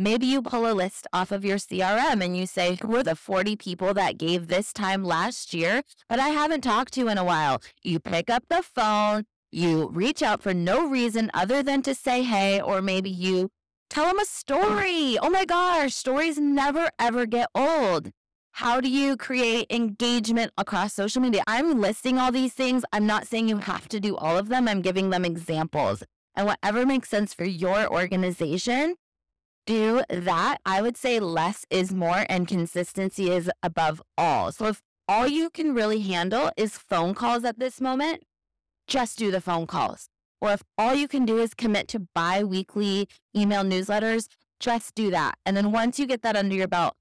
Maybe 0.00 0.26
you 0.26 0.42
pull 0.42 0.70
a 0.70 0.74
list 0.74 1.08
off 1.12 1.32
of 1.32 1.44
your 1.44 1.56
CRM 1.56 2.24
and 2.24 2.36
you 2.36 2.46
say, 2.46 2.78
who 2.80 2.94
are 2.94 3.02
the 3.02 3.16
40 3.16 3.56
people 3.56 3.92
that 3.94 4.16
gave 4.16 4.46
this 4.46 4.72
time 4.72 5.02
last 5.02 5.52
year, 5.52 5.82
but 6.08 6.20
I 6.20 6.28
haven't 6.28 6.60
talked 6.60 6.92
to 6.94 7.08
in 7.08 7.18
a 7.18 7.24
while? 7.24 7.60
You 7.82 7.98
pick 7.98 8.30
up 8.30 8.44
the 8.48 8.62
phone, 8.62 9.24
you 9.50 9.88
reach 9.88 10.22
out 10.22 10.40
for 10.40 10.54
no 10.54 10.88
reason 10.88 11.32
other 11.34 11.64
than 11.64 11.82
to 11.82 11.96
say 11.96 12.22
hey, 12.22 12.60
or 12.60 12.80
maybe 12.80 13.10
you 13.10 13.50
tell 13.90 14.06
them 14.06 14.20
a 14.20 14.24
story. 14.24 15.18
Oh 15.20 15.30
my 15.30 15.44
gosh, 15.44 15.96
stories 15.96 16.38
never 16.38 16.90
ever 17.00 17.26
get 17.26 17.48
old. 17.52 18.12
How 18.58 18.80
do 18.80 18.88
you 18.88 19.16
create 19.16 19.68
engagement 19.70 20.50
across 20.58 20.92
social 20.92 21.22
media? 21.22 21.44
I'm 21.46 21.80
listing 21.80 22.18
all 22.18 22.32
these 22.32 22.54
things. 22.54 22.84
I'm 22.92 23.06
not 23.06 23.28
saying 23.28 23.48
you 23.48 23.58
have 23.58 23.86
to 23.90 24.00
do 24.00 24.16
all 24.16 24.36
of 24.36 24.48
them. 24.48 24.66
I'm 24.66 24.82
giving 24.82 25.10
them 25.10 25.24
examples. 25.24 26.02
And 26.34 26.44
whatever 26.44 26.84
makes 26.84 27.08
sense 27.08 27.32
for 27.32 27.44
your 27.44 27.88
organization, 27.88 28.96
do 29.64 30.02
that, 30.10 30.58
I 30.66 30.82
would 30.82 30.96
say 30.96 31.20
less 31.20 31.66
is 31.70 31.94
more 31.94 32.26
and 32.28 32.48
consistency 32.48 33.30
is 33.30 33.48
above 33.62 34.02
all. 34.16 34.50
So 34.50 34.66
if 34.66 34.82
all 35.06 35.28
you 35.28 35.50
can 35.50 35.72
really 35.72 36.00
handle 36.00 36.50
is 36.56 36.76
phone 36.78 37.14
calls 37.14 37.44
at 37.44 37.60
this 37.60 37.80
moment, 37.80 38.24
just 38.88 39.18
do 39.18 39.30
the 39.30 39.40
phone 39.40 39.68
calls. 39.68 40.08
Or 40.40 40.54
if 40.54 40.64
all 40.76 40.94
you 40.94 41.06
can 41.06 41.24
do 41.24 41.38
is 41.38 41.54
commit 41.54 41.86
to 41.88 42.08
bi 42.12 42.42
weekly 42.42 43.06
email 43.36 43.62
newsletters, 43.62 44.26
just 44.58 44.96
do 44.96 45.12
that. 45.12 45.36
And 45.46 45.56
then 45.56 45.70
once 45.70 46.00
you 46.00 46.06
get 46.08 46.22
that 46.22 46.34
under 46.34 46.56
your 46.56 46.66
belt, 46.66 46.96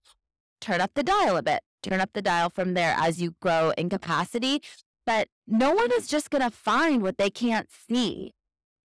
turn 0.61 0.81
up 0.81 0.91
the 0.95 1.03
dial 1.03 1.37
a 1.37 1.43
bit. 1.43 1.61
Turn 1.83 2.01
up 2.01 2.11
the 2.13 2.21
dial 2.21 2.49
from 2.49 2.73
there 2.73 2.95
as 2.97 3.21
you 3.21 3.35
grow 3.41 3.71
in 3.77 3.89
capacity. 3.89 4.61
But 5.05 5.29
no 5.47 5.71
one 5.71 5.91
is 5.93 6.07
just 6.07 6.29
going 6.29 6.43
to 6.43 6.51
find 6.51 7.01
what 7.01 7.17
they 7.17 7.29
can't 7.29 7.69
see. 7.71 8.33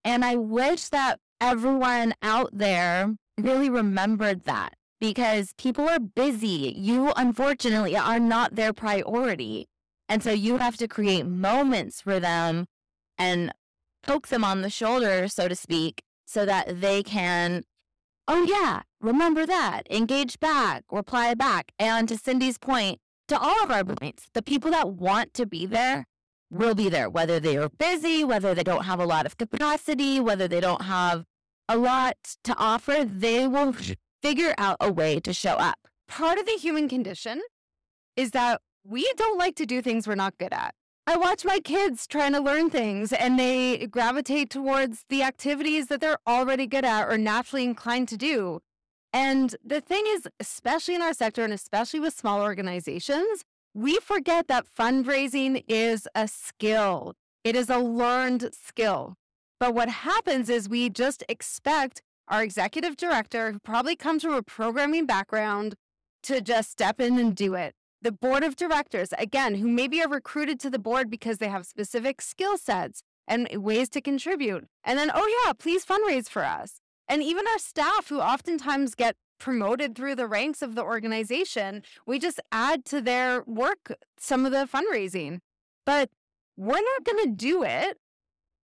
And 0.05 0.23
I 0.23 0.35
wish 0.35 0.89
that 0.89 1.19
everyone 1.41 2.13
out 2.21 2.49
there 2.53 3.15
really 3.37 3.69
remembered 3.69 4.45
that 4.45 4.75
because 5.01 5.53
people 5.57 5.89
are 5.89 5.99
busy. 5.99 6.73
You, 6.77 7.11
unfortunately, 7.15 7.97
are 7.97 8.19
not 8.19 8.55
their 8.55 8.71
priority. 8.71 9.67
And 10.07 10.23
so 10.23 10.31
you 10.31 10.57
have 10.57 10.77
to 10.77 10.87
create 10.87 11.25
moments 11.25 12.01
for 12.01 12.19
them 12.19 12.67
and 13.17 13.51
poke 14.01 14.27
them 14.27 14.43
on 14.43 14.61
the 14.61 14.69
shoulder, 14.69 15.27
so 15.27 15.47
to 15.47 15.55
speak, 15.55 16.03
so 16.25 16.45
that 16.45 16.81
they 16.81 17.03
can, 17.03 17.63
oh, 18.27 18.43
yeah, 18.43 18.83
remember 19.03 19.45
that, 19.45 19.83
engage 19.91 20.39
back, 20.39 20.83
reply 20.91 21.33
back. 21.33 21.71
And 21.77 22.07
to 22.07 22.17
Cindy's 22.17 22.57
point, 22.57 22.99
to 23.27 23.37
all 23.37 23.61
of 23.63 23.69
our 23.69 23.83
points, 23.83 24.27
the 24.33 24.41
people 24.41 24.71
that 24.71 24.89
want 24.89 25.33
to 25.35 25.45
be 25.45 25.65
there 25.65 26.05
will 26.49 26.73
be 26.73 26.89
there, 26.89 27.09
whether 27.09 27.39
they 27.39 27.57
are 27.57 27.69
busy, 27.69 28.23
whether 28.23 28.55
they 28.55 28.63
don't 28.63 28.85
have 28.85 28.99
a 28.99 29.05
lot 29.05 29.25
of 29.25 29.37
capacity, 29.37 30.19
whether 30.19 30.47
they 30.47 30.61
don't 30.61 30.83
have 30.83 31.25
a 31.67 31.77
lot 31.77 32.15
to 32.43 32.55
offer, 32.57 33.03
they 33.05 33.47
will 33.47 33.75
figure 34.23 34.53
out 34.57 34.77
a 34.79 34.91
way 34.91 35.19
to 35.19 35.33
show 35.33 35.53
up. 35.53 35.77
Part 36.07 36.39
of 36.39 36.45
the 36.45 36.53
human 36.53 36.87
condition 36.87 37.41
is 38.15 38.31
that 38.31 38.61
we 38.85 39.09
don't 39.17 39.37
like 39.37 39.55
to 39.55 39.65
do 39.65 39.81
things 39.81 40.07
we're 40.07 40.15
not 40.15 40.37
good 40.37 40.53
at. 40.53 40.75
I 41.05 41.17
watch 41.17 41.43
my 41.43 41.59
kids 41.59 42.07
trying 42.07 42.31
to 42.33 42.39
learn 42.39 42.69
things 42.69 43.11
and 43.11 43.37
they 43.37 43.87
gravitate 43.87 44.49
towards 44.49 45.03
the 45.09 45.23
activities 45.23 45.87
that 45.87 45.99
they're 45.99 46.19
already 46.25 46.67
good 46.67 46.85
at 46.85 47.09
or 47.09 47.17
naturally 47.17 47.65
inclined 47.65 48.07
to 48.09 48.17
do. 48.17 48.61
And 49.13 49.55
the 49.63 49.79
thing 49.79 50.03
is, 50.07 50.27
especially 50.39 50.95
in 50.95 51.03
our 51.03 51.13
sector 51.13 51.43
and 51.43 51.53
especially 51.53 51.99
with 51.99 52.17
small 52.17 52.41
organizations, 52.41 53.45
we 53.75 53.97
forget 53.97 54.47
that 54.47 54.65
fundraising 54.67 55.63
is 55.67 56.07
a 56.15 56.27
skill. 56.27 57.13
It 57.43 57.55
is 57.55 57.69
a 57.69 57.77
learned 57.77 58.49
skill. 58.53 59.15
But 59.59 59.75
what 59.75 59.89
happens 59.89 60.49
is 60.49 60.67
we 60.67 60.89
just 60.89 61.23
expect 61.29 62.01
our 62.27 62.41
executive 62.41 62.97
director, 62.97 63.51
who 63.51 63.59
probably 63.59 63.95
comes 63.95 64.23
from 64.23 64.33
a 64.33 64.41
programming 64.41 65.05
background, 65.05 65.75
to 66.23 66.41
just 66.41 66.71
step 66.71 66.99
in 66.99 67.19
and 67.19 67.35
do 67.35 67.53
it. 67.53 67.75
The 68.01 68.11
board 68.11 68.43
of 68.43 68.55
directors, 68.55 69.09
again, 69.17 69.55
who 69.55 69.67
maybe 69.67 70.01
are 70.01 70.09
recruited 70.09 70.59
to 70.61 70.69
the 70.69 70.79
board 70.79 71.09
because 71.09 71.37
they 71.37 71.49
have 71.49 71.65
specific 71.65 72.21
skill 72.21 72.57
sets 72.57 73.03
and 73.27 73.47
ways 73.53 73.89
to 73.89 74.01
contribute. 74.01 74.65
And 74.83 74.97
then, 74.97 75.11
oh, 75.13 75.43
yeah, 75.45 75.53
please 75.53 75.85
fundraise 75.85 76.29
for 76.29 76.43
us. 76.43 76.79
And 77.07 77.21
even 77.21 77.47
our 77.47 77.59
staff, 77.59 78.09
who 78.09 78.19
oftentimes 78.19 78.95
get 78.95 79.15
promoted 79.39 79.95
through 79.95 80.15
the 80.15 80.27
ranks 80.27 80.61
of 80.61 80.75
the 80.75 80.83
organization, 80.83 81.83
we 82.05 82.17
just 82.17 82.39
add 82.51 82.85
to 82.85 83.01
their 83.01 83.43
work 83.43 83.95
some 84.17 84.45
of 84.45 84.51
the 84.51 84.67
fundraising. 84.67 85.39
But 85.85 86.09
we're 86.55 86.75
not 86.75 87.03
going 87.03 87.23
to 87.25 87.35
do 87.35 87.63
it 87.63 87.97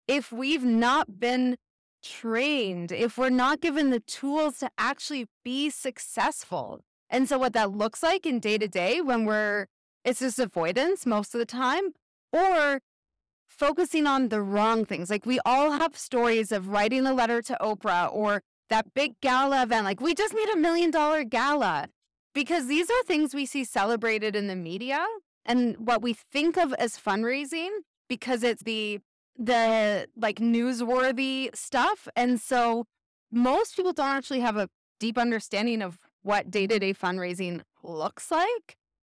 if 0.08 0.32
we've 0.32 0.64
not 0.64 1.20
been 1.20 1.56
trained, 2.02 2.92
if 2.92 3.18
we're 3.18 3.30
not 3.30 3.60
given 3.60 3.90
the 3.90 4.00
tools 4.00 4.58
to 4.58 4.70
actually 4.78 5.26
be 5.44 5.70
successful. 5.70 6.80
And 7.10 7.28
so, 7.28 7.38
what 7.38 7.52
that 7.52 7.72
looks 7.72 8.02
like 8.02 8.26
in 8.26 8.40
day 8.40 8.58
to 8.58 8.68
day 8.68 9.00
when 9.00 9.24
we're, 9.24 9.66
it's 10.04 10.20
just 10.20 10.38
avoidance 10.38 11.06
most 11.06 11.34
of 11.34 11.38
the 11.38 11.46
time, 11.46 11.92
or 12.32 12.80
focusing 13.56 14.06
on 14.06 14.28
the 14.28 14.42
wrong 14.42 14.84
things. 14.84 15.10
Like, 15.10 15.26
we 15.26 15.40
all 15.44 15.72
have 15.72 15.96
stories 15.96 16.52
of 16.52 16.68
writing 16.68 17.06
a 17.06 17.14
letter 17.14 17.42
to 17.42 17.56
Oprah 17.60 18.12
or 18.12 18.42
that 18.68 18.94
big 18.94 19.20
gala 19.20 19.62
event. 19.62 19.84
Like, 19.84 20.00
we 20.00 20.14
just 20.14 20.34
made 20.34 20.48
a 20.52 20.56
million 20.56 20.90
dollar 20.90 21.24
gala 21.24 21.88
because 22.34 22.66
these 22.66 22.90
are 22.90 23.02
things 23.04 23.34
we 23.34 23.46
see 23.46 23.64
celebrated 23.64 24.36
in 24.36 24.46
the 24.46 24.56
media 24.56 25.04
and 25.46 25.76
what 25.78 26.02
we 26.02 26.12
think 26.12 26.58
of 26.58 26.74
as 26.74 26.98
fundraising 26.98 27.70
because 28.08 28.42
it's 28.42 28.62
the 28.62 29.00
the 29.38 30.06
like 30.16 30.36
newsworthy 30.36 31.54
stuff 31.54 32.08
and 32.16 32.40
so 32.40 32.84
most 33.30 33.76
people 33.76 33.92
don't 33.92 34.16
actually 34.16 34.40
have 34.40 34.56
a 34.56 34.68
deep 34.98 35.18
understanding 35.18 35.82
of 35.82 35.98
what 36.22 36.50
day-to-day 36.50 36.94
fundraising 36.94 37.60
looks 37.82 38.30
like 38.30 38.76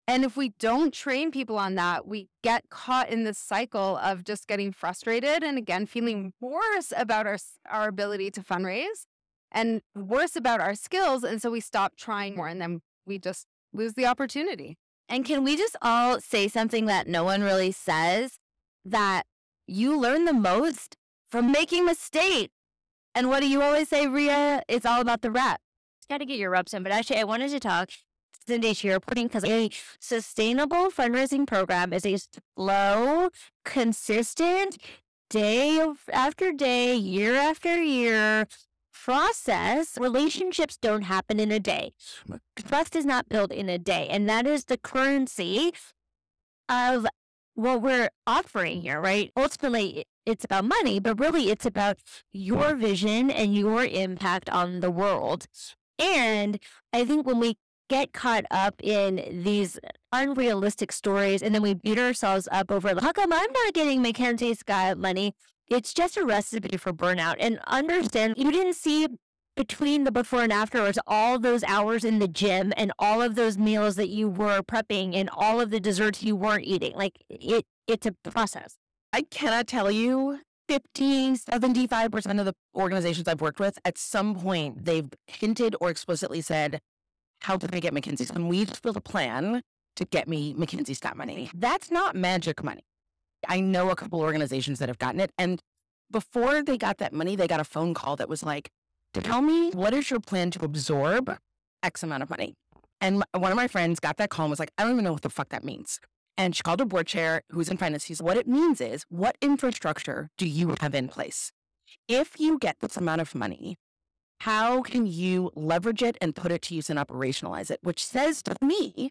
and 0.08 0.24
if 0.24 0.36
we 0.36 0.50
don't 0.58 0.94
train 0.94 1.30
people 1.30 1.58
on 1.58 1.74
that 1.74 2.06
we 2.06 2.28
get 2.42 2.68
caught 2.70 3.08
in 3.08 3.24
this 3.24 3.38
cycle 3.38 3.96
of 3.98 4.24
just 4.24 4.46
getting 4.46 4.72
frustrated 4.72 5.42
and 5.42 5.58
again 5.58 5.86
feeling 5.86 6.32
worse 6.40 6.92
about 6.96 7.26
our 7.26 7.38
our 7.70 7.88
ability 7.88 8.30
to 8.30 8.40
fundraise 8.40 9.06
and 9.52 9.80
worse 9.94 10.36
about 10.36 10.60
our 10.60 10.74
skills 10.74 11.24
and 11.24 11.40
so 11.40 11.50
we 11.50 11.60
stop 11.60 11.96
trying 11.96 12.36
more 12.36 12.48
and 12.48 12.60
then 12.60 12.80
we 13.06 13.18
just 13.18 13.46
lose 13.72 13.94
the 13.94 14.06
opportunity 14.06 14.76
and 15.08 15.24
can 15.24 15.44
we 15.44 15.56
just 15.56 15.76
all 15.82 16.20
say 16.20 16.48
something 16.48 16.86
that 16.86 17.06
no 17.06 17.24
one 17.24 17.42
really 17.42 17.72
says 17.72 18.38
that 18.84 19.24
you 19.66 19.98
learn 19.98 20.24
the 20.24 20.32
most 20.32 20.96
from 21.28 21.50
making 21.50 21.84
mistakes. 21.84 22.52
And 23.14 23.28
what 23.28 23.40
do 23.40 23.48
you 23.48 23.62
always 23.62 23.88
say, 23.88 24.06
Rhea? 24.06 24.62
It's 24.68 24.86
all 24.86 25.00
about 25.00 25.22
the 25.22 25.30
rep. 25.30 25.60
Got 26.08 26.18
to 26.18 26.24
get 26.24 26.38
your 26.38 26.50
reps 26.50 26.72
in. 26.72 26.84
But 26.84 26.92
actually, 26.92 27.18
I 27.18 27.24
wanted 27.24 27.50
to 27.50 27.58
talk 27.58 27.90
Your 28.48 29.00
point 29.00 29.32
because 29.32 29.44
a 29.44 29.70
sustainable 29.98 30.88
fundraising 30.90 31.48
program 31.48 31.92
is 31.92 32.06
a 32.06 32.16
slow, 32.56 33.30
consistent, 33.64 34.78
day 35.28 35.84
after 36.12 36.52
day, 36.52 36.94
year 36.94 37.34
after 37.34 37.82
year 37.82 38.46
process. 38.92 39.98
Relationships 39.98 40.76
don't 40.76 41.02
happen 41.02 41.40
in 41.40 41.50
a 41.50 41.58
day. 41.58 41.92
Trust 42.56 42.94
is 42.94 43.04
not 43.04 43.28
built 43.28 43.50
in 43.50 43.68
a 43.68 43.78
day. 43.78 44.06
And 44.08 44.28
that 44.28 44.46
is 44.46 44.66
the 44.66 44.78
currency 44.78 45.72
of 46.68 47.04
what 47.54 47.82
we're 47.82 48.10
offering 48.28 48.82
here, 48.82 49.00
right? 49.00 49.32
Ultimately, 49.36 50.04
it's 50.24 50.44
about 50.44 50.64
money, 50.64 51.00
but 51.00 51.18
really 51.18 51.50
it's 51.50 51.66
about 51.66 51.98
your 52.32 52.76
vision 52.76 53.28
and 53.28 53.56
your 53.56 53.84
impact 53.84 54.48
on 54.50 54.78
the 54.78 54.90
world. 54.90 55.46
And 55.98 56.60
I 56.92 57.04
think 57.04 57.26
when 57.26 57.40
we 57.40 57.56
get 57.88 58.12
caught 58.12 58.44
up 58.50 58.74
in 58.82 59.42
these 59.42 59.78
unrealistic 60.12 60.92
stories 60.92 61.42
and 61.42 61.54
then 61.54 61.62
we 61.62 61.74
beat 61.74 61.98
ourselves 61.98 62.48
up 62.50 62.70
over 62.70 62.88
how 63.00 63.12
come 63.12 63.32
I'm 63.32 63.52
not 63.52 63.74
getting 63.74 64.02
MacKenzie 64.02 64.56
Scott 64.56 64.98
money? 64.98 65.34
It's 65.68 65.92
just 65.92 66.16
a 66.16 66.24
recipe 66.24 66.76
for 66.76 66.92
burnout. 66.92 67.36
And 67.38 67.58
understand 67.66 68.34
you 68.36 68.52
didn't 68.52 68.74
see 68.74 69.08
between 69.56 70.04
the 70.04 70.12
before 70.12 70.42
and 70.42 70.52
afterwards, 70.52 70.98
all 71.06 71.38
those 71.38 71.64
hours 71.64 72.04
in 72.04 72.18
the 72.18 72.28
gym 72.28 72.72
and 72.76 72.92
all 72.98 73.22
of 73.22 73.34
those 73.34 73.56
meals 73.56 73.96
that 73.96 74.10
you 74.10 74.28
were 74.28 74.60
prepping 74.60 75.14
and 75.16 75.30
all 75.32 75.60
of 75.60 75.70
the 75.70 75.80
desserts 75.80 76.22
you 76.22 76.36
weren't 76.36 76.64
eating. 76.64 76.94
Like 76.94 77.24
it, 77.30 77.64
it's 77.88 78.06
a 78.06 78.12
process. 78.12 78.76
I 79.12 79.22
cannot 79.22 79.66
tell 79.66 79.90
you 79.90 80.40
15, 80.68 81.36
75% 81.36 82.38
of 82.38 82.44
the 82.44 82.54
organizations 82.74 83.26
I've 83.26 83.40
worked 83.40 83.60
with, 83.60 83.78
at 83.84 83.96
some 83.96 84.34
point, 84.34 84.84
they've 84.84 85.08
hinted 85.26 85.74
or 85.80 85.90
explicitly 85.90 86.40
said, 86.42 86.80
How 87.40 87.58
can 87.58 87.74
I 87.74 87.80
get 87.80 87.92
MacKenzie? 87.92 88.34
And 88.34 88.48
we 88.48 88.64
just 88.64 88.82
built 88.82 88.96
a 88.96 89.00
plan 89.00 89.62
to 89.96 90.04
get 90.04 90.28
me 90.28 90.54
MacKenzie 90.54 90.96
Scott 90.96 91.16
money. 91.16 91.50
That's 91.54 91.90
not 91.90 92.16
magic 92.16 92.62
money. 92.62 92.82
I 93.48 93.60
know 93.60 93.90
a 93.90 93.96
couple 93.96 94.20
organizations 94.20 94.78
that 94.78 94.88
have 94.88 94.98
gotten 94.98 95.20
it. 95.20 95.30
And 95.38 95.62
before 96.10 96.62
they 96.62 96.76
got 96.76 96.98
that 96.98 97.12
money, 97.12 97.36
they 97.36 97.46
got 97.46 97.60
a 97.60 97.64
phone 97.64 97.94
call 97.94 98.16
that 98.16 98.28
was 98.28 98.42
like, 98.42 98.70
Tell 99.14 99.40
me, 99.40 99.70
what 99.70 99.94
is 99.94 100.10
your 100.10 100.20
plan 100.20 100.50
to 100.52 100.64
absorb 100.64 101.38
X 101.82 102.02
amount 102.02 102.22
of 102.22 102.28
money? 102.28 102.54
And 103.00 103.24
one 103.32 103.50
of 103.50 103.56
my 103.56 103.66
friends 103.66 103.98
got 103.98 104.18
that 104.18 104.30
call 104.30 104.44
and 104.44 104.50
was 104.50 104.58
like, 104.58 104.72
I 104.76 104.82
don't 104.82 104.92
even 104.92 105.04
know 105.04 105.12
what 105.12 105.22
the 105.22 105.30
fuck 105.30 105.48
that 105.50 105.64
means. 105.64 106.00
And 106.36 106.54
she 106.54 106.62
called 106.62 106.80
her 106.80 106.86
board 106.86 107.06
chair 107.06 107.42
who's 107.50 107.68
in 107.70 107.78
finance. 107.78 108.04
She's 108.04 108.20
what 108.20 108.36
it 108.36 108.46
means 108.46 108.80
is 108.80 109.04
what 109.08 109.36
infrastructure 109.40 110.28
do 110.36 110.46
you 110.46 110.74
have 110.80 110.94
in 110.94 111.08
place? 111.08 111.50
If 112.08 112.38
you 112.38 112.58
get 112.58 112.76
this 112.80 112.96
amount 112.96 113.22
of 113.22 113.34
money, 113.34 113.76
how 114.40 114.82
can 114.82 115.06
you 115.06 115.50
leverage 115.54 116.02
it 116.02 116.16
and 116.20 116.34
put 116.34 116.52
it 116.52 116.62
to 116.62 116.74
use 116.74 116.90
and 116.90 116.98
operationalize 116.98 117.70
it? 117.70 117.80
Which 117.82 118.04
says 118.04 118.42
to 118.42 118.56
me 118.60 119.10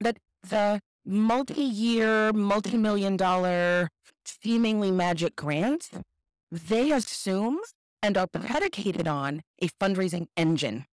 that 0.00 0.18
the 0.48 0.80
multi 1.04 1.62
year, 1.62 2.32
multi 2.32 2.76
million 2.76 3.16
dollar, 3.16 3.90
seemingly 4.24 4.90
magic 4.90 5.36
grants, 5.36 5.90
they 6.50 6.92
assume 6.92 7.60
and 8.02 8.16
are 8.16 8.26
predicated 8.26 9.08
on 9.08 9.42
a 9.60 9.68
fundraising 9.68 10.28
engine 10.36 10.86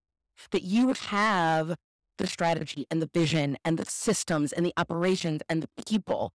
that 0.52 0.64
you 0.64 0.94
have 0.94 1.76
the 2.18 2.28
strategy 2.28 2.86
and 2.90 3.02
the 3.02 3.10
vision 3.14 3.58
and 3.64 3.78
the 3.78 3.86
systems 3.86 4.52
and 4.52 4.66
the 4.66 4.74
operations 4.78 5.42
and 5.50 5.62
the 5.62 5.84
people 5.86 6.32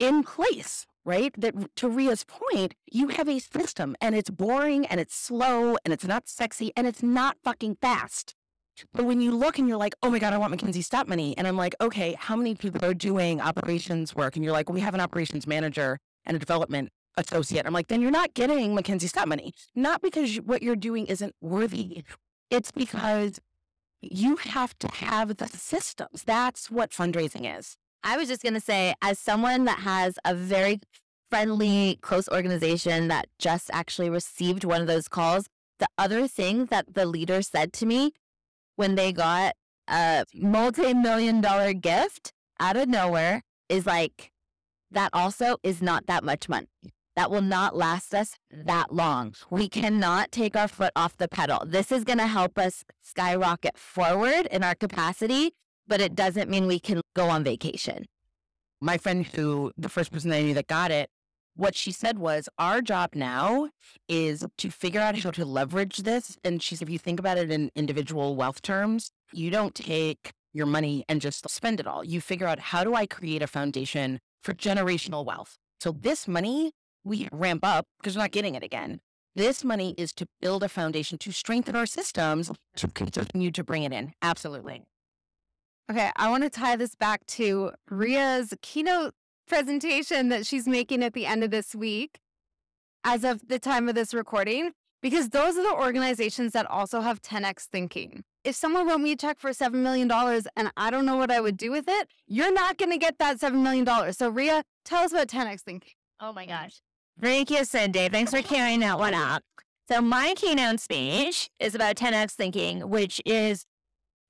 in 0.00 0.24
place, 0.24 0.86
right? 1.04 1.32
That 1.38 1.54
to 1.76 1.88
Rhea's 1.88 2.24
point, 2.24 2.74
you 2.90 3.08
have 3.08 3.28
a 3.28 3.38
system 3.38 3.94
and 4.00 4.16
it's 4.16 4.30
boring 4.30 4.86
and 4.86 4.98
it's 4.98 5.14
slow 5.14 5.76
and 5.84 5.94
it's 5.94 6.04
not 6.04 6.28
sexy 6.28 6.72
and 6.76 6.88
it's 6.88 7.02
not 7.02 7.36
fucking 7.44 7.76
fast. 7.80 8.34
But 8.92 9.04
when 9.04 9.20
you 9.20 9.32
look 9.32 9.58
and 9.58 9.68
you're 9.68 9.76
like, 9.76 9.94
oh 10.02 10.10
my 10.10 10.18
God, 10.18 10.32
I 10.32 10.38
want 10.38 10.54
MacKenzie 10.54 10.82
Scott 10.82 11.06
money. 11.06 11.36
And 11.36 11.46
I'm 11.46 11.56
like, 11.56 11.74
okay, 11.80 12.16
how 12.18 12.34
many 12.34 12.54
people 12.54 12.84
are 12.84 12.94
doing 12.94 13.40
operations 13.40 14.14
work? 14.14 14.36
And 14.36 14.44
you're 14.44 14.54
like, 14.54 14.70
we 14.70 14.80
have 14.80 14.94
an 14.94 15.00
operations 15.00 15.46
manager 15.46 15.98
and 16.24 16.34
a 16.34 16.40
development 16.40 16.90
associate. 17.16 17.66
I'm 17.66 17.74
like, 17.74 17.88
then 17.88 18.00
you're 18.00 18.10
not 18.10 18.34
getting 18.34 18.74
MacKenzie 18.74 19.08
Scott 19.08 19.28
money. 19.28 19.52
Not 19.74 20.00
because 20.00 20.36
what 20.36 20.62
you're 20.62 20.76
doing 20.76 21.06
isn't 21.06 21.34
worthy. 21.40 22.04
It's 22.50 22.72
because 22.72 23.38
you 24.00 24.36
have 24.36 24.78
to 24.78 24.88
have 24.88 25.36
the 25.36 25.46
systems. 25.46 26.24
That's 26.24 26.70
what 26.70 26.90
fundraising 26.90 27.58
is. 27.58 27.76
I 28.02 28.16
was 28.16 28.28
just 28.28 28.42
going 28.42 28.54
to 28.54 28.60
say, 28.60 28.94
as 29.02 29.18
someone 29.18 29.64
that 29.64 29.80
has 29.80 30.18
a 30.24 30.34
very 30.34 30.80
friendly, 31.28 31.98
close 32.00 32.28
organization 32.28 33.08
that 33.08 33.26
just 33.38 33.70
actually 33.72 34.10
received 34.10 34.64
one 34.64 34.80
of 34.80 34.86
those 34.86 35.08
calls, 35.08 35.46
the 35.78 35.88
other 35.96 36.26
thing 36.26 36.66
that 36.66 36.94
the 36.94 37.06
leader 37.06 37.42
said 37.42 37.72
to 37.74 37.86
me 37.86 38.12
when 38.76 38.94
they 38.94 39.12
got 39.12 39.54
a 39.88 40.24
multi 40.34 40.94
million 40.94 41.40
dollar 41.40 41.72
gift 41.72 42.32
out 42.58 42.76
of 42.76 42.88
nowhere 42.88 43.42
is 43.68 43.86
like, 43.86 44.32
that 44.90 45.10
also 45.12 45.56
is 45.62 45.80
not 45.80 46.06
that 46.06 46.24
much 46.24 46.48
money 46.48 46.68
that 47.16 47.30
will 47.30 47.42
not 47.42 47.76
last 47.76 48.14
us 48.14 48.36
that 48.50 48.94
long. 48.94 49.34
We 49.50 49.68
cannot 49.68 50.32
take 50.32 50.56
our 50.56 50.68
foot 50.68 50.92
off 50.96 51.16
the 51.16 51.28
pedal. 51.28 51.62
This 51.66 51.92
is 51.92 52.04
going 52.04 52.18
to 52.18 52.26
help 52.26 52.58
us 52.58 52.84
skyrocket 53.02 53.76
forward 53.76 54.46
in 54.50 54.62
our 54.62 54.74
capacity, 54.74 55.52
but 55.90 56.00
it 56.00 56.14
doesn't 56.14 56.48
mean 56.48 56.66
we 56.66 56.78
can 56.78 57.02
go 57.14 57.28
on 57.28 57.44
vacation. 57.44 58.06
My 58.80 58.96
friend 58.96 59.26
who, 59.26 59.72
the 59.76 59.90
first 59.90 60.12
person 60.12 60.32
I 60.32 60.40
knew 60.40 60.54
that 60.54 60.68
got 60.68 60.90
it, 60.90 61.10
what 61.56 61.74
she 61.74 61.90
said 61.92 62.18
was, 62.18 62.48
Our 62.58 62.80
job 62.80 63.10
now 63.14 63.68
is 64.08 64.46
to 64.56 64.70
figure 64.70 65.00
out 65.00 65.18
how 65.18 65.32
to 65.32 65.44
leverage 65.44 65.98
this. 65.98 66.38
And 66.44 66.62
she 66.62 66.76
said, 66.76 66.88
if 66.88 66.92
you 66.92 66.98
think 66.98 67.18
about 67.18 67.36
it 67.36 67.50
in 67.50 67.70
individual 67.74 68.36
wealth 68.36 68.62
terms, 68.62 69.10
you 69.32 69.50
don't 69.50 69.74
take 69.74 70.30
your 70.54 70.64
money 70.64 71.04
and 71.08 71.20
just 71.20 71.48
spend 71.50 71.80
it 71.80 71.86
all. 71.86 72.04
You 72.04 72.20
figure 72.20 72.46
out 72.46 72.60
how 72.60 72.84
do 72.84 72.94
I 72.94 73.04
create 73.04 73.42
a 73.42 73.46
foundation 73.46 74.20
for 74.42 74.54
generational 74.54 75.24
wealth? 75.26 75.58
So 75.80 75.90
this 75.92 76.26
money 76.28 76.72
we 77.04 77.28
ramp 77.32 77.64
up 77.64 77.86
because 77.98 78.16
we're 78.16 78.22
not 78.22 78.30
getting 78.30 78.54
it 78.54 78.62
again. 78.62 79.00
This 79.34 79.64
money 79.64 79.94
is 79.98 80.12
to 80.14 80.26
build 80.40 80.62
a 80.62 80.68
foundation 80.68 81.18
to 81.18 81.32
strengthen 81.32 81.74
our 81.76 81.86
systems 81.86 82.50
to 82.76 82.88
continue 82.88 83.50
to 83.50 83.64
bring 83.64 83.82
it 83.82 83.92
in. 83.92 84.12
Absolutely. 84.22 84.82
Okay, 85.90 86.12
I 86.14 86.30
want 86.30 86.44
to 86.44 86.50
tie 86.50 86.76
this 86.76 86.94
back 86.94 87.26
to 87.26 87.72
Rhea's 87.90 88.54
keynote 88.62 89.12
presentation 89.48 90.28
that 90.28 90.46
she's 90.46 90.68
making 90.68 91.02
at 91.02 91.14
the 91.14 91.26
end 91.26 91.42
of 91.42 91.50
this 91.50 91.74
week, 91.74 92.20
as 93.02 93.24
of 93.24 93.48
the 93.48 93.58
time 93.58 93.88
of 93.88 93.96
this 93.96 94.14
recording, 94.14 94.70
because 95.02 95.30
those 95.30 95.56
are 95.56 95.64
the 95.64 95.74
organizations 95.74 96.52
that 96.52 96.64
also 96.70 97.00
have 97.00 97.20
10x 97.22 97.64
thinking. 97.64 98.22
If 98.44 98.54
someone 98.54 98.86
wrote 98.86 99.00
me 99.00 99.10
a 99.10 99.16
check 99.16 99.40
for 99.40 99.50
$7 99.50 99.72
million 99.74 100.08
and 100.56 100.70
I 100.76 100.92
don't 100.92 101.06
know 101.06 101.16
what 101.16 101.32
I 101.32 101.40
would 101.40 101.56
do 101.56 101.72
with 101.72 101.86
it, 101.88 102.06
you're 102.28 102.52
not 102.52 102.78
going 102.78 102.92
to 102.92 102.98
get 102.98 103.18
that 103.18 103.40
$7 103.40 103.54
million. 103.54 104.12
So, 104.12 104.28
Rhea, 104.28 104.62
tell 104.84 105.02
us 105.02 105.10
about 105.10 105.26
10x 105.26 105.62
thinking. 105.62 105.94
Oh 106.20 106.32
my 106.32 106.46
gosh. 106.46 106.82
Thank 107.20 107.50
you, 107.50 107.64
Cindy. 107.64 108.08
Thanks 108.08 108.30
for 108.30 108.42
carrying 108.42 108.78
that 108.80 109.00
one 109.00 109.14
up. 109.14 109.42
So, 109.90 110.00
my 110.00 110.34
keynote 110.36 110.78
speech 110.78 111.50
is 111.58 111.74
about 111.74 111.96
10x 111.96 112.30
thinking, 112.30 112.88
which 112.88 113.20
is 113.26 113.66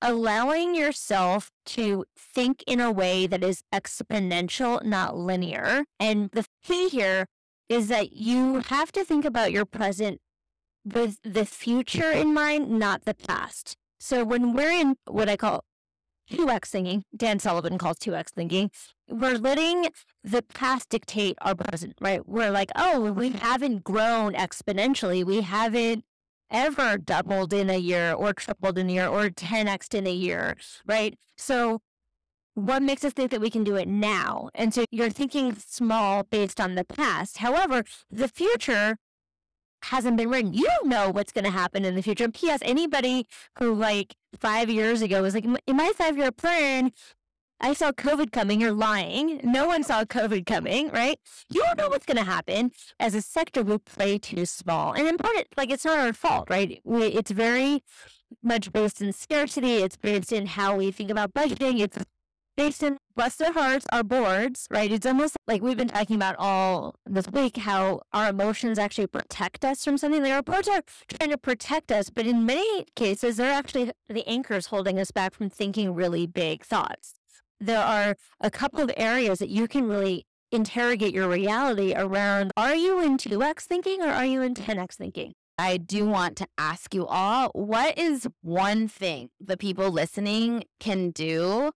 allowing 0.03 0.75
yourself 0.75 1.51
to 1.67 2.05
think 2.17 2.63
in 2.67 2.81
a 2.81 2.91
way 2.91 3.27
that 3.27 3.45
is 3.45 3.63
exponential, 3.73 4.83
not 4.85 5.17
linear. 5.17 5.85
And 5.99 6.31
the 6.33 6.47
key 6.63 6.89
here 6.89 7.27
is 7.69 7.89
that 7.89 8.13
you 8.13 8.61
have 8.67 8.91
to 8.93 9.05
think 9.05 9.25
about 9.25 9.53
your 9.53 9.65
present 9.65 10.21
with 10.85 11.19
the 11.23 11.45
future 11.45 12.11
in 12.11 12.35
mind, 12.35 12.71
not 12.71 13.05
the 13.05 13.15
past. 13.15 13.77
So 13.99 14.25
when 14.25 14.55
we're 14.55 14.73
in 14.73 14.97
what 15.07 15.29
I 15.29 15.37
call 15.37 15.65
2x 16.31 16.67
thinking, 16.67 17.05
Dan 17.15 17.39
Sullivan 17.39 17.77
calls 17.77 17.99
2x 17.99 18.31
thinking, 18.31 18.71
we're 19.09 19.37
letting 19.37 19.89
the 20.25 20.43
past 20.43 20.89
dictate 20.89 21.37
our 21.43 21.55
present, 21.55 21.95
right? 22.01 22.27
We're 22.27 22.51
like, 22.51 22.71
oh, 22.77 23.13
we 23.13 23.31
haven't 23.31 23.85
grown 23.85 24.33
exponentially. 24.35 25.25
We 25.25 25.43
haven't 25.43 26.05
ever 26.51 26.99
doubled 26.99 27.53
in 27.53 27.71
a 27.71 27.79
year 27.79 28.13
or 28.13 28.33
tripled 28.33 28.79
in 28.79 28.91
a 28.91 28.93
year 28.93 29.09
or 29.09 29.29
10x 29.29 29.95
in 29.95 30.07
a 30.07 30.13
year, 30.13 30.57
right? 30.87 31.17
So 31.37 31.81
what 32.55 32.83
makes 32.83 33.05
us 33.05 33.13
think 33.13 33.31
that 33.31 33.41
we 33.41 33.51
can 33.51 33.65
do 33.65 33.77
it 33.77 33.89
now? 33.89 34.51
And 34.55 34.75
so 34.75 34.85
you're 34.91 35.11
thinking 35.11 35.55
small 35.57 36.25
based 36.25 36.61
on 36.61 36.75
the 36.75 36.85
past. 36.85 37.39
However, 37.39 37.85
the 38.11 38.29
future 38.29 38.97
hasn't 39.85 40.17
been 40.17 40.29
written. 40.29 40.53
You 40.53 40.67
don't 40.67 40.89
know 40.89 41.11
what's 41.11 41.33
going 41.33 41.45
to 41.45 41.51
happen 41.51 41.85
in 41.85 41.95
the 41.95 42.03
future. 42.03 42.25
And 42.25 42.35
P.S. 42.35 42.61
Anybody 42.63 43.27
who 43.59 43.75
like 43.75 44.15
five 44.39 44.69
years 44.69 45.03
ago 45.03 45.23
was 45.23 45.35
like, 45.35 45.45
in 45.45 45.77
my 45.77 45.93
five 45.97 46.19
year 46.19 46.33
plan, 46.33 46.93
I 47.63 47.75
saw 47.75 47.93
COVID 47.93 48.33
coming. 48.33 48.61
You're 48.61 48.73
lying. 48.73 49.41
No 49.45 49.67
one 49.67 49.83
saw 49.83 50.05
COVID 50.05 50.47
coming, 50.47 50.89
right? 50.91 51.19
You 51.51 51.63
don't 51.63 51.79
know 51.79 51.89
what's 51.89 52.07
going 52.07 52.17
to 52.17 52.25
happen. 52.25 52.73
As 52.99 53.15
a 53.15 53.21
sector, 53.21 53.63
we 53.63 53.77
play 53.79 54.19
too 54.19 54.47
small. 54.47 54.93
And 54.95 55.07
in 55.07 55.19
part, 55.19 55.47
like, 55.59 55.71
it's 55.71 55.85
not 55.85 55.99
our 55.99 56.15
fault, 56.15 56.49
right? 56.49 56.81
We, 56.85 57.05
it's 57.07 57.31
very 57.31 57.83
much 58.43 58.73
based 58.73 59.03
in 59.03 59.13
scarcity. 59.13 59.77
It's 59.77 59.97
based 59.97 60.33
in 60.33 60.47
how 60.47 60.77
we 60.77 60.91
think 60.91 61.11
about 61.11 61.35
budgeting. 61.35 61.81
It's 61.81 61.99
based 62.57 62.83
in, 62.83 62.97
bless 63.15 63.37
their 63.37 63.53
hearts, 63.53 63.85
our 63.93 64.03
boards, 64.03 64.67
right? 64.71 64.91
It's 64.91 65.07
almost 65.07 65.37
like 65.47 65.61
we've 65.61 65.77
been 65.77 65.89
talking 65.89 66.17
about 66.17 66.37
all 66.39 66.95
this 67.05 67.29
week 67.29 67.59
how 67.59 68.01
our 68.15 68.31
emotions 68.31 68.79
actually 68.79 69.07
protect 69.07 69.67
us 69.67 69.85
from 69.85 69.99
something. 69.99 70.23
Like 70.23 70.33
our 70.33 70.43
boards 70.43 70.69
are 70.69 70.83
trying 71.09 71.31
to 71.31 71.39
protect 71.39 71.93
us, 71.93 72.09
but 72.09 72.27
in 72.27 72.47
many 72.47 72.87
cases, 72.97 73.37
they're 73.37 73.53
actually 73.53 73.93
the 74.09 74.27
anchors 74.27 74.67
holding 74.67 74.99
us 74.99 75.11
back 75.11 75.35
from 75.35 75.51
thinking 75.51 75.93
really 75.95 76.27
big 76.27 76.65
thoughts 76.65 77.20
there 77.61 77.83
are 77.83 78.17
a 78.41 78.51
couple 78.51 78.81
of 78.81 78.91
areas 78.97 79.39
that 79.39 79.51
you 79.51 79.69
can 79.69 79.87
really 79.87 80.25
interrogate 80.51 81.15
your 81.15 81.29
reality 81.29 81.95
around 81.95 82.51
are 82.57 82.75
you 82.75 83.01
in 83.01 83.17
2x 83.17 83.61
thinking 83.61 84.03
or 84.03 84.09
are 84.09 84.25
you 84.25 84.43
in 84.43 84.55
10x 84.55 84.95
thinking? 84.95 85.33
I 85.59 85.77
do 85.77 86.07
want 86.07 86.37
to 86.39 86.47
ask 86.57 86.95
you 86.95 87.07
all 87.07 87.51
what 87.53 87.99
is 87.99 88.27
one 88.41 88.89
thing 88.89 89.29
the 89.39 89.57
people 89.57 89.91
listening 89.91 90.65
can 90.81 91.11
do 91.11 91.71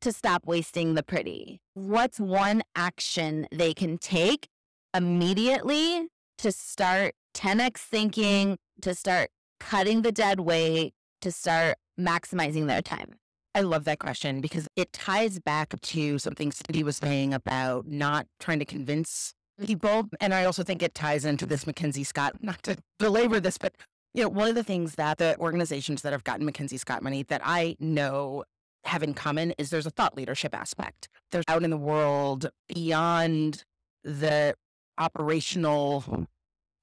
to 0.00 0.12
stop 0.12 0.46
wasting 0.46 0.94
the 0.94 1.02
pretty? 1.02 1.60
What's 1.74 2.18
one 2.18 2.62
action 2.74 3.46
they 3.52 3.72
can 3.72 3.98
take 3.98 4.48
immediately 4.94 6.08
to 6.38 6.50
start 6.50 7.14
10x 7.34 7.76
thinking, 7.78 8.56
to 8.82 8.94
start 8.94 9.28
cutting 9.60 10.02
the 10.02 10.12
dead 10.12 10.40
weight, 10.40 10.92
to 11.20 11.30
start 11.30 11.76
maximizing 11.98 12.66
their 12.66 12.82
time? 12.82 13.14
I 13.54 13.62
love 13.62 13.84
that 13.84 13.98
question 13.98 14.40
because 14.40 14.68
it 14.76 14.92
ties 14.92 15.38
back 15.40 15.74
to 15.80 16.18
something 16.18 16.52
Cindy 16.52 16.84
was 16.84 16.98
saying 16.98 17.34
about 17.34 17.86
not 17.88 18.26
trying 18.38 18.60
to 18.60 18.64
convince 18.64 19.34
mm-hmm. 19.58 19.66
people. 19.66 20.08
And 20.20 20.32
I 20.32 20.44
also 20.44 20.62
think 20.62 20.82
it 20.82 20.94
ties 20.94 21.24
into 21.24 21.46
this 21.46 21.64
MacKenzie 21.64 22.06
Scott, 22.06 22.34
not 22.42 22.62
to 22.64 22.76
belabor 22.98 23.40
this, 23.40 23.58
but 23.58 23.74
you 24.14 24.22
know, 24.22 24.28
one 24.28 24.48
of 24.48 24.54
the 24.54 24.64
things 24.64 24.96
that 24.96 25.18
the 25.18 25.38
organizations 25.38 26.02
that 26.02 26.12
have 26.12 26.24
gotten 26.24 26.50
MacKenzie 26.50 26.78
Scott 26.78 27.02
money 27.02 27.22
that 27.24 27.40
I 27.44 27.76
know 27.78 28.44
have 28.84 29.02
in 29.02 29.14
common 29.14 29.52
is 29.52 29.70
there's 29.70 29.86
a 29.86 29.90
thought 29.90 30.16
leadership 30.16 30.54
aspect. 30.54 31.08
They're 31.30 31.42
out 31.48 31.62
in 31.62 31.70
the 31.70 31.76
world 31.76 32.50
beyond 32.72 33.64
the 34.02 34.54
operational 34.98 36.26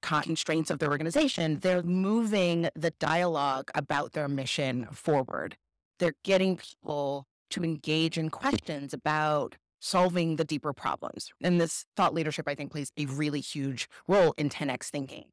constraints 0.00 0.70
of 0.70 0.78
their 0.78 0.90
organization. 0.90 1.58
They're 1.58 1.82
moving 1.82 2.68
the 2.74 2.92
dialogue 2.92 3.70
about 3.74 4.12
their 4.12 4.28
mission 4.28 4.86
forward 4.92 5.56
they're 5.98 6.14
getting 6.24 6.56
people 6.56 7.26
to 7.50 7.64
engage 7.64 8.18
in 8.18 8.30
questions 8.30 8.92
about 8.92 9.56
solving 9.80 10.36
the 10.36 10.44
deeper 10.44 10.72
problems. 10.72 11.30
And 11.42 11.60
this 11.60 11.86
thought 11.96 12.14
leadership, 12.14 12.46
I 12.48 12.54
think, 12.54 12.72
plays 12.72 12.92
a 12.96 13.06
really 13.06 13.40
huge 13.40 13.88
role 14.06 14.34
in 14.36 14.48
10x 14.48 14.84
thinking. 14.90 15.26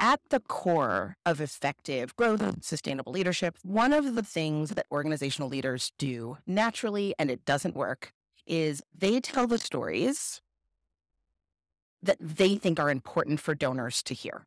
At 0.00 0.20
the 0.30 0.40
core 0.40 1.16
of 1.26 1.40
effective 1.40 2.14
growth 2.14 2.64
sustainable 2.64 3.12
leadership, 3.12 3.56
one 3.62 3.92
of 3.92 4.14
the 4.14 4.22
things 4.22 4.70
that 4.70 4.86
organizational 4.92 5.48
leaders 5.48 5.92
do 5.98 6.38
naturally, 6.46 7.14
and 7.18 7.30
it 7.30 7.44
doesn't 7.44 7.74
work, 7.74 8.12
is 8.46 8.80
they 8.96 9.20
tell 9.20 9.46
the 9.46 9.58
stories 9.58 10.40
that 12.00 12.16
they 12.20 12.54
think 12.54 12.78
are 12.78 12.90
important 12.90 13.40
for 13.40 13.54
donors 13.54 14.02
to 14.04 14.14
hear 14.14 14.46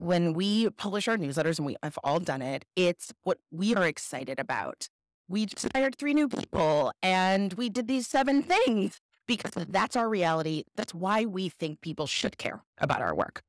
when 0.00 0.32
we 0.32 0.70
publish 0.70 1.08
our 1.08 1.18
newsletters, 1.18 1.58
and 1.58 1.66
we 1.66 1.76
have 1.82 1.98
all 2.02 2.20
done 2.20 2.40
it, 2.40 2.64
it's 2.74 3.12
what 3.22 3.38
we 3.50 3.74
are 3.74 3.86
excited 3.86 4.40
about. 4.40 4.88
We 5.28 5.44
just 5.46 5.68
hired 5.74 5.96
three 5.96 6.14
new 6.14 6.26
people 6.26 6.92
and 7.02 7.52
we 7.54 7.68
did 7.68 7.86
these 7.86 8.06
seven 8.06 8.42
things 8.42 9.00
because 9.28 9.52
that's 9.68 9.94
our 9.94 10.08
reality. 10.08 10.64
That's 10.74 10.94
why 10.94 11.24
we 11.26 11.50
think 11.50 11.82
people 11.82 12.06
should 12.06 12.38
care 12.38 12.64
about 12.78 13.02
our 13.02 13.14
work. 13.14 13.42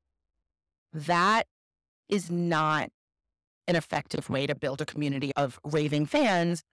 That 0.94 1.48
is 2.10 2.30
not 2.30 2.90
an 3.68 3.78
effective 3.78 4.30
way 4.30 4.46
to 4.46 4.54
build 4.54 4.82
a 4.82 4.86
community 4.86 5.32
of 5.36 5.58
raving 5.64 6.06
fans. 6.06 6.64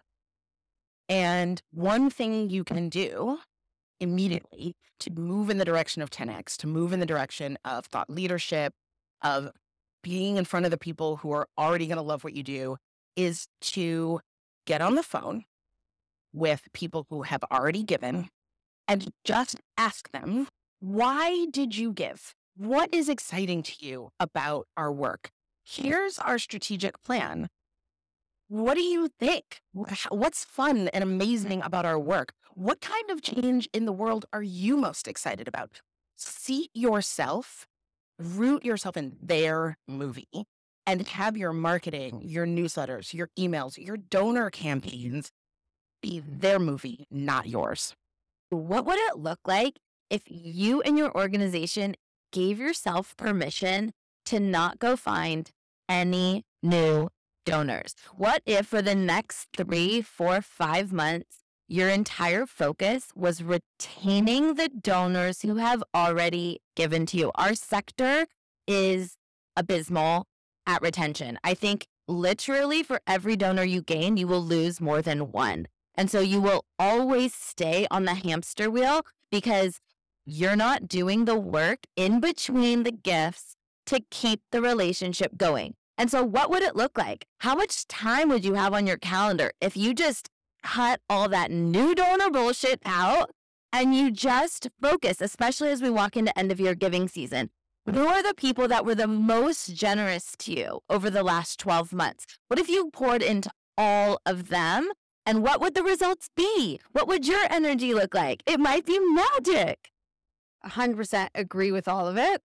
And 1.08 1.62
one 1.70 2.10
thing 2.10 2.50
you 2.50 2.64
can 2.64 2.88
do 2.88 3.38
immediately 4.00 4.74
to 5.00 5.10
move 5.12 5.48
in 5.48 5.58
the 5.58 5.64
direction 5.64 6.02
of 6.02 6.10
10x, 6.10 6.56
to 6.58 6.66
move 6.66 6.92
in 6.92 7.00
the 7.00 7.06
direction 7.06 7.56
of 7.64 7.86
thought 7.86 8.10
leadership, 8.10 8.74
of 9.22 9.50
being 10.02 10.36
in 10.36 10.44
front 10.44 10.64
of 10.64 10.70
the 10.70 10.78
people 10.78 11.16
who 11.18 11.32
are 11.32 11.48
already 11.56 11.86
going 11.86 11.96
to 11.96 12.02
love 12.02 12.24
what 12.24 12.34
you 12.34 12.42
do 12.42 12.76
is 13.16 13.48
to 13.60 14.20
get 14.66 14.80
on 14.80 14.94
the 14.94 15.02
phone 15.02 15.44
with 16.32 16.68
people 16.72 17.06
who 17.10 17.22
have 17.22 17.42
already 17.50 17.82
given 17.82 18.28
and 18.86 19.10
just 19.24 19.56
ask 19.76 20.10
them, 20.12 20.48
why 20.80 21.46
did 21.50 21.76
you 21.76 21.92
give? 21.92 22.34
What 22.56 22.92
is 22.94 23.08
exciting 23.08 23.62
to 23.64 23.72
you 23.78 24.10
about 24.18 24.66
our 24.76 24.92
work? 24.92 25.30
Here's 25.64 26.18
our 26.18 26.38
strategic 26.38 27.02
plan. 27.02 27.48
What 28.48 28.74
do 28.74 28.82
you 28.82 29.10
think? 29.20 29.60
What's 29.72 30.44
fun 30.44 30.88
and 30.88 31.04
amazing 31.04 31.62
about 31.62 31.84
our 31.84 31.98
work? 31.98 32.32
What 32.54 32.80
kind 32.80 33.10
of 33.10 33.22
change 33.22 33.68
in 33.72 33.84
the 33.84 33.92
world 33.92 34.24
are 34.32 34.42
you 34.42 34.76
most 34.76 35.06
excited 35.06 35.46
about? 35.46 35.80
See 36.16 36.70
yourself 36.72 37.66
root 38.18 38.64
yourself 38.64 38.96
in 38.96 39.16
their 39.22 39.76
movie 39.86 40.46
and 40.86 41.06
have 41.08 41.36
your 41.36 41.52
marketing, 41.52 42.20
hmm. 42.20 42.28
your 42.28 42.46
newsletters, 42.46 43.12
your 43.12 43.30
emails, 43.38 43.76
your 43.76 43.96
donor 43.96 44.50
campaigns 44.50 45.30
be 46.02 46.20
their 46.20 46.58
movie, 46.58 47.06
not 47.10 47.46
yours. 47.46 47.94
What 48.50 48.86
would 48.86 48.98
it 48.98 49.18
look 49.18 49.40
like 49.46 49.78
if 50.10 50.22
you 50.26 50.80
and 50.82 50.96
your 50.96 51.14
organization 51.16 51.94
gave 52.32 52.58
yourself 52.58 53.16
permission 53.16 53.92
to 54.26 54.40
not 54.40 54.78
go 54.78 54.96
find 54.96 55.50
any 55.88 56.44
new 56.62 57.08
donors? 57.44 57.94
What 58.16 58.42
if 58.46 58.66
for 58.66 58.80
the 58.80 58.94
next 58.94 59.48
three, 59.56 60.00
four, 60.00 60.40
five 60.40 60.92
months, 60.92 61.38
your 61.68 61.88
entire 61.90 62.46
focus 62.46 63.12
was 63.14 63.42
retaining 63.42 64.54
the 64.54 64.68
donors 64.68 65.42
who 65.42 65.56
have 65.56 65.84
already 65.94 66.60
given 66.74 67.06
to 67.06 67.16
you? 67.16 67.30
Our 67.34 67.54
sector 67.54 68.26
is 68.66 69.16
abysmal 69.56 70.26
at 70.66 70.82
retention. 70.82 71.38
I 71.44 71.54
think 71.54 71.86
literally 72.08 72.82
for 72.82 73.00
every 73.06 73.36
donor 73.36 73.64
you 73.64 73.82
gain, 73.82 74.16
you 74.16 74.26
will 74.26 74.42
lose 74.42 74.80
more 74.80 75.02
than 75.02 75.30
one. 75.30 75.66
And 75.94 76.10
so 76.10 76.20
you 76.20 76.40
will 76.40 76.64
always 76.78 77.34
stay 77.34 77.86
on 77.90 78.04
the 78.04 78.14
hamster 78.14 78.70
wheel 78.70 79.02
because 79.30 79.80
you're 80.24 80.56
not 80.56 80.88
doing 80.88 81.24
the 81.24 81.38
work 81.38 81.80
in 81.96 82.20
between 82.20 82.82
the 82.82 82.92
gifts 82.92 83.56
to 83.86 84.00
keep 84.10 84.40
the 84.52 84.62
relationship 84.62 85.36
going. 85.36 85.74
And 85.96 86.10
so, 86.10 86.22
what 86.22 86.50
would 86.50 86.62
it 86.62 86.76
look 86.76 86.96
like? 86.96 87.26
How 87.40 87.56
much 87.56 87.88
time 87.88 88.28
would 88.28 88.44
you 88.44 88.54
have 88.54 88.72
on 88.72 88.86
your 88.86 88.98
calendar 88.98 89.50
if 89.60 89.76
you 89.76 89.92
just 89.94 90.28
cut 90.62 91.00
all 91.08 91.28
that 91.28 91.50
new 91.50 91.94
donor 91.94 92.30
bullshit 92.30 92.80
out 92.84 93.30
and 93.72 93.94
you 93.94 94.10
just 94.10 94.68
focus, 94.80 95.20
especially 95.20 95.70
as 95.70 95.82
we 95.82 95.90
walk 95.90 96.16
into 96.16 96.36
end 96.38 96.52
of 96.52 96.60
year 96.60 96.74
giving 96.74 97.08
season? 97.08 97.50
Who 97.86 98.06
are 98.06 98.22
the 98.22 98.34
people 98.34 98.68
that 98.68 98.84
were 98.84 98.94
the 98.94 99.06
most 99.06 99.74
generous 99.74 100.34
to 100.40 100.52
you 100.52 100.80
over 100.90 101.08
the 101.08 101.22
last 101.22 101.58
12 101.58 101.92
months? 101.92 102.26
What 102.48 102.58
if 102.58 102.68
you 102.68 102.90
poured 102.90 103.22
into 103.22 103.50
all 103.78 104.20
of 104.26 104.48
them? 104.48 104.90
And 105.24 105.42
what 105.42 105.60
would 105.60 105.74
the 105.74 105.82
results 105.82 106.28
be? 106.36 106.80
What 106.92 107.08
would 107.08 107.26
your 107.26 107.46
energy 107.50 107.94
look 107.94 108.14
like? 108.14 108.42
It 108.46 108.60
might 108.60 108.86
be 108.86 108.98
magic. 108.98 109.90
100% 110.66 111.28
agree 111.34 111.72
with 111.72 111.86
all 111.88 112.06
of 112.06 112.16
it. 112.16 112.42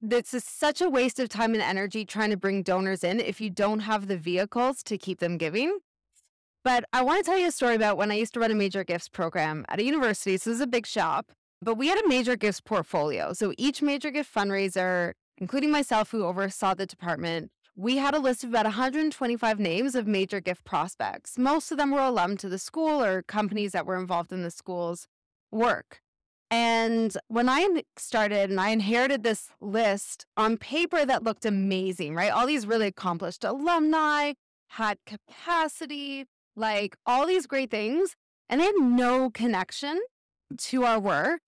This 0.00 0.34
is 0.34 0.44
such 0.44 0.80
a 0.80 0.88
waste 0.90 1.18
of 1.18 1.28
time 1.28 1.54
and 1.54 1.62
energy 1.62 2.04
trying 2.04 2.30
to 2.30 2.36
bring 2.36 2.62
donors 2.62 3.02
in 3.02 3.20
if 3.20 3.40
you 3.40 3.50
don't 3.50 3.80
have 3.80 4.06
the 4.06 4.16
vehicles 4.16 4.82
to 4.84 4.98
keep 4.98 5.18
them 5.18 5.38
giving. 5.38 5.78
But 6.64 6.84
I 6.94 7.02
want 7.02 7.22
to 7.22 7.30
tell 7.30 7.38
you 7.38 7.48
a 7.48 7.52
story 7.52 7.74
about 7.74 7.98
when 7.98 8.10
I 8.10 8.14
used 8.14 8.32
to 8.34 8.40
run 8.40 8.50
a 8.50 8.54
major 8.54 8.84
gifts 8.84 9.08
program 9.08 9.66
at 9.68 9.78
a 9.78 9.84
university. 9.84 10.38
So 10.38 10.48
this 10.50 10.56
is 10.56 10.62
a 10.62 10.66
big 10.66 10.86
shop, 10.86 11.30
but 11.60 11.74
we 11.74 11.88
had 11.88 12.02
a 12.02 12.08
major 12.08 12.36
gifts 12.36 12.62
portfolio. 12.62 13.34
So 13.34 13.52
each 13.58 13.82
major 13.82 14.10
gift 14.10 14.34
fundraiser, 14.34 15.12
including 15.36 15.70
myself, 15.70 16.10
who 16.10 16.24
oversaw 16.24 16.72
the 16.72 16.86
department, 16.86 17.50
we 17.76 17.98
had 17.98 18.14
a 18.14 18.18
list 18.18 18.44
of 18.44 18.50
about 18.50 18.64
125 18.64 19.58
names 19.58 19.94
of 19.94 20.06
major 20.06 20.40
gift 20.40 20.64
prospects. 20.64 21.36
Most 21.36 21.70
of 21.70 21.76
them 21.76 21.90
were 21.90 22.00
alum 22.00 22.36
to 22.38 22.48
the 22.48 22.58
school 22.58 23.02
or 23.02 23.22
companies 23.22 23.72
that 23.72 23.84
were 23.84 23.98
involved 23.98 24.32
in 24.32 24.42
the 24.42 24.50
school's 24.50 25.06
work. 25.50 26.00
And 26.50 27.16
when 27.28 27.48
I 27.48 27.82
started 27.96 28.48
and 28.48 28.60
I 28.60 28.70
inherited 28.70 29.22
this 29.22 29.50
list 29.60 30.24
on 30.36 30.56
paper 30.56 31.04
that 31.04 31.24
looked 31.24 31.44
amazing, 31.44 32.14
right? 32.14 32.30
All 32.30 32.46
these 32.46 32.66
really 32.66 32.86
accomplished 32.86 33.44
alumni 33.44 34.34
had 34.68 34.98
capacity, 35.04 36.26
like 36.56 36.96
all 37.06 37.26
these 37.26 37.46
great 37.46 37.70
things, 37.70 38.14
and 38.48 38.60
they 38.60 38.66
had 38.66 38.74
no 38.78 39.30
connection 39.30 40.00
to 40.58 40.84
our 40.84 41.00
work 41.00 41.40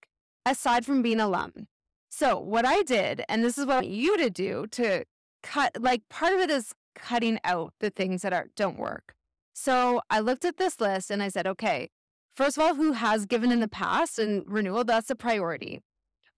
aside 0.45 0.87
from 0.87 1.03
being 1.03 1.21
alum. 1.21 1.69
So, 2.09 2.39
what 2.39 2.65
I 2.65 2.83
did, 2.83 3.25
and 3.29 3.45
this 3.45 3.59
is 3.59 3.67
what 3.67 3.75
I 3.75 3.77
want 3.77 3.89
you 3.89 4.17
to 4.17 4.31
do 4.31 4.67
to 4.73 5.05
cut, 5.43 5.77
like 5.81 6.03
part 6.09 6.33
of 6.33 6.41
it 6.41 6.51
is 6.51 6.73
cutting 6.95 7.39
out 7.45 7.75
the 7.81 7.91
things 7.91 8.23
that 8.23 8.33
are, 8.33 8.47
don't 8.57 8.79
work. 8.79 9.15
So, 9.53 10.01
I 10.09 10.21
looked 10.21 10.45
at 10.45 10.57
this 10.57 10.81
list 10.81 11.11
and 11.11 11.23
I 11.23 11.29
said, 11.29 11.47
okay, 11.47 11.89
First 12.37 12.59
of 12.59 12.65
all, 12.65 12.75
who 12.75 12.93
has 12.93 13.25
given 13.25 13.51
in 13.51 13.61
the 13.61 13.69
past 13.69 14.19
and 14.19 14.45
renewal, 14.47 14.85
that's 14.85 15.09
a 15.09 15.17
priority. 15.17 15.81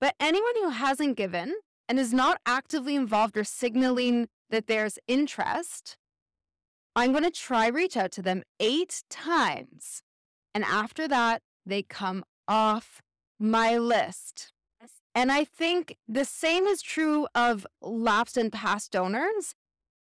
But 0.01 0.15
anyone 0.21 0.55
who 0.55 0.69
hasn't 0.69 1.17
given 1.17 1.57
and 1.89 1.99
is 1.99 2.15
not 2.15 2.41
actively 2.47 2.95
involved 2.95 3.37
or 3.37 3.43
signaling 3.43 4.29
that 4.49 4.69
there's 4.69 5.01
interest, 5.09 5.97
I'm 6.97 7.13
going 7.13 7.25
to 7.25 7.31
try 7.31 7.69
reach 7.69 7.97
out 7.97 8.13
to 8.13 8.23
them 8.23 8.43
eight 8.59 9.03
times. 9.09 10.03
And 10.55 10.65
after 10.65 11.07
that, 11.09 11.43
they 11.65 11.83
come 11.83 12.25
off 12.47 13.03
my 13.39 13.79
list. 13.79 14.53
And 15.15 15.33
I 15.33 15.45
think 15.45 15.97
the 16.07 16.25
same 16.25 16.67
is 16.67 16.83
true 16.83 17.27
of 17.35 17.67
lapsed 17.83 18.37
and 18.37 18.53
past 18.53 18.93
donors. 18.93 19.55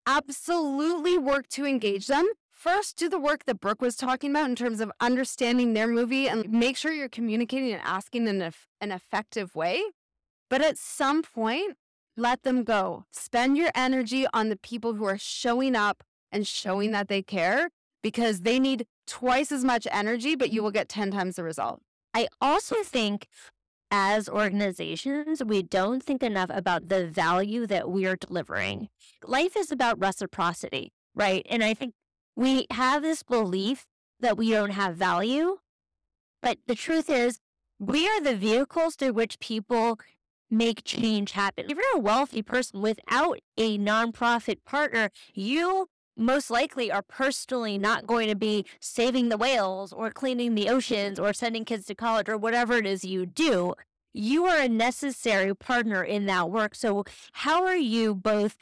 Absolutely 0.06 1.18
work 1.18 1.48
to 1.48 1.66
engage 1.66 2.06
them 2.06 2.28
first 2.58 2.96
do 2.96 3.08
the 3.08 3.20
work 3.20 3.44
that 3.44 3.60
Brooke 3.60 3.80
was 3.80 3.94
talking 3.94 4.30
about 4.32 4.48
in 4.48 4.56
terms 4.56 4.80
of 4.80 4.90
understanding 5.00 5.74
their 5.74 5.86
movie 5.86 6.28
and 6.28 6.50
make 6.50 6.76
sure 6.76 6.92
you're 6.92 7.08
communicating 7.08 7.72
and 7.72 7.82
asking 7.84 8.26
in 8.26 8.42
a, 8.42 8.52
an 8.80 8.90
effective 8.90 9.54
way. 9.54 9.80
But 10.50 10.60
at 10.60 10.76
some 10.76 11.22
point, 11.22 11.76
let 12.16 12.42
them 12.42 12.64
go. 12.64 13.04
Spend 13.12 13.56
your 13.56 13.70
energy 13.76 14.26
on 14.34 14.48
the 14.48 14.56
people 14.56 14.94
who 14.94 15.04
are 15.04 15.18
showing 15.18 15.76
up 15.76 16.02
and 16.32 16.46
showing 16.46 16.88
mm-hmm. 16.88 16.94
that 16.94 17.08
they 17.08 17.22
care 17.22 17.70
because 18.02 18.40
they 18.40 18.58
need 18.58 18.86
twice 19.06 19.50
as 19.50 19.64
much 19.64 19.86
energy, 19.90 20.36
but 20.36 20.52
you 20.52 20.62
will 20.62 20.70
get 20.70 20.88
10 20.88 21.10
times 21.10 21.36
the 21.36 21.42
result. 21.42 21.80
I 22.14 22.28
also 22.40 22.76
think 22.82 23.26
as 23.90 24.28
organizations, 24.28 25.42
we 25.42 25.62
don't 25.62 26.02
think 26.02 26.22
enough 26.22 26.50
about 26.52 26.88
the 26.88 27.06
value 27.06 27.66
that 27.66 27.90
we 27.90 28.06
are 28.06 28.16
delivering. 28.16 28.88
Life 29.24 29.56
is 29.56 29.72
about 29.72 29.98
reciprocity, 29.98 30.92
right? 31.14 31.46
And 31.48 31.64
I 31.64 31.74
think 31.74 31.94
we 32.36 32.66
have 32.70 33.02
this 33.02 33.22
belief 33.22 33.86
that 34.20 34.36
we 34.36 34.50
don't 34.50 34.70
have 34.70 34.96
value. 34.96 35.58
But 36.42 36.58
the 36.66 36.74
truth 36.74 37.08
is, 37.08 37.38
we 37.78 38.06
are 38.08 38.20
the 38.20 38.36
vehicles 38.36 38.96
through 38.96 39.12
which 39.12 39.38
people 39.40 39.98
make 40.50 40.84
change 40.84 41.32
happen. 41.32 41.66
If 41.68 41.76
you're 41.76 41.96
a 41.96 42.00
wealthy 42.00 42.42
person 42.42 42.80
without 42.80 43.38
a 43.56 43.78
nonprofit 43.78 44.58
partner, 44.64 45.10
you 45.34 45.88
most 46.18 46.50
likely 46.50 46.90
are 46.90 47.02
personally 47.02 47.78
not 47.78 48.06
going 48.06 48.28
to 48.28 48.36
be 48.36 48.66
saving 48.80 49.28
the 49.28 49.36
whales 49.36 49.92
or 49.92 50.10
cleaning 50.10 50.54
the 50.54 50.68
oceans 50.68 51.18
or 51.18 51.32
sending 51.32 51.64
kids 51.64 51.86
to 51.86 51.94
college 51.94 52.28
or 52.28 52.36
whatever 52.36 52.74
it 52.74 52.86
is 52.86 53.04
you 53.04 53.24
do. 53.24 53.74
You 54.12 54.46
are 54.46 54.58
a 54.58 54.68
necessary 54.68 55.54
partner 55.54 56.02
in 56.02 56.26
that 56.26 56.50
work. 56.50 56.74
So, 56.74 57.04
how 57.32 57.64
are 57.64 57.76
you 57.76 58.14
both 58.14 58.56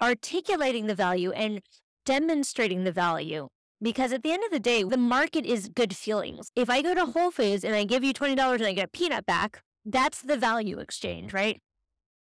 articulating 0.00 0.86
the 0.86 0.94
value 0.94 1.30
and 1.32 1.62
demonstrating 2.04 2.84
the 2.84 2.92
value. 2.92 3.48
Because 3.80 4.12
at 4.12 4.22
the 4.22 4.32
end 4.32 4.44
of 4.44 4.50
the 4.50 4.60
day, 4.60 4.82
the 4.82 4.96
market 4.96 5.44
is 5.44 5.68
good 5.68 5.96
feelings. 5.96 6.50
If 6.54 6.70
I 6.70 6.82
go 6.82 6.94
to 6.94 7.06
Whole 7.06 7.30
Foods 7.30 7.64
and 7.64 7.74
I 7.74 7.84
give 7.84 8.04
you 8.04 8.12
$20 8.12 8.54
and 8.54 8.64
I 8.64 8.72
get 8.74 8.84
a 8.84 8.88
peanut 8.88 9.26
back, 9.26 9.62
that's 9.84 10.22
the 10.22 10.36
value 10.36 10.78
exchange, 10.78 11.32
right? 11.32 11.60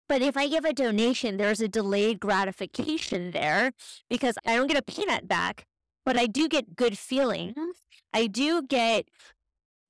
But 0.09 0.23
if 0.23 0.37
I 0.37 0.49
give 0.49 0.65
a 0.65 0.73
donation, 0.73 1.37
there's 1.37 1.61
a 1.61 1.69
delayed 1.69 2.21
gratification 2.21 3.31
there 3.33 3.73
because 4.09 4.37
I 4.47 4.57
don't 4.57 4.67
get 4.67 4.79
a 4.79 4.83
peanut 4.83 5.29
back, 5.29 5.67
but 6.05 6.17
I 6.17 6.27
do 6.27 6.49
get 6.49 6.77
good 6.77 6.97
feelings. 6.97 7.53
Mm-hmm. 7.53 7.71
I 8.15 8.27
do 8.27 8.63
get 8.63 9.07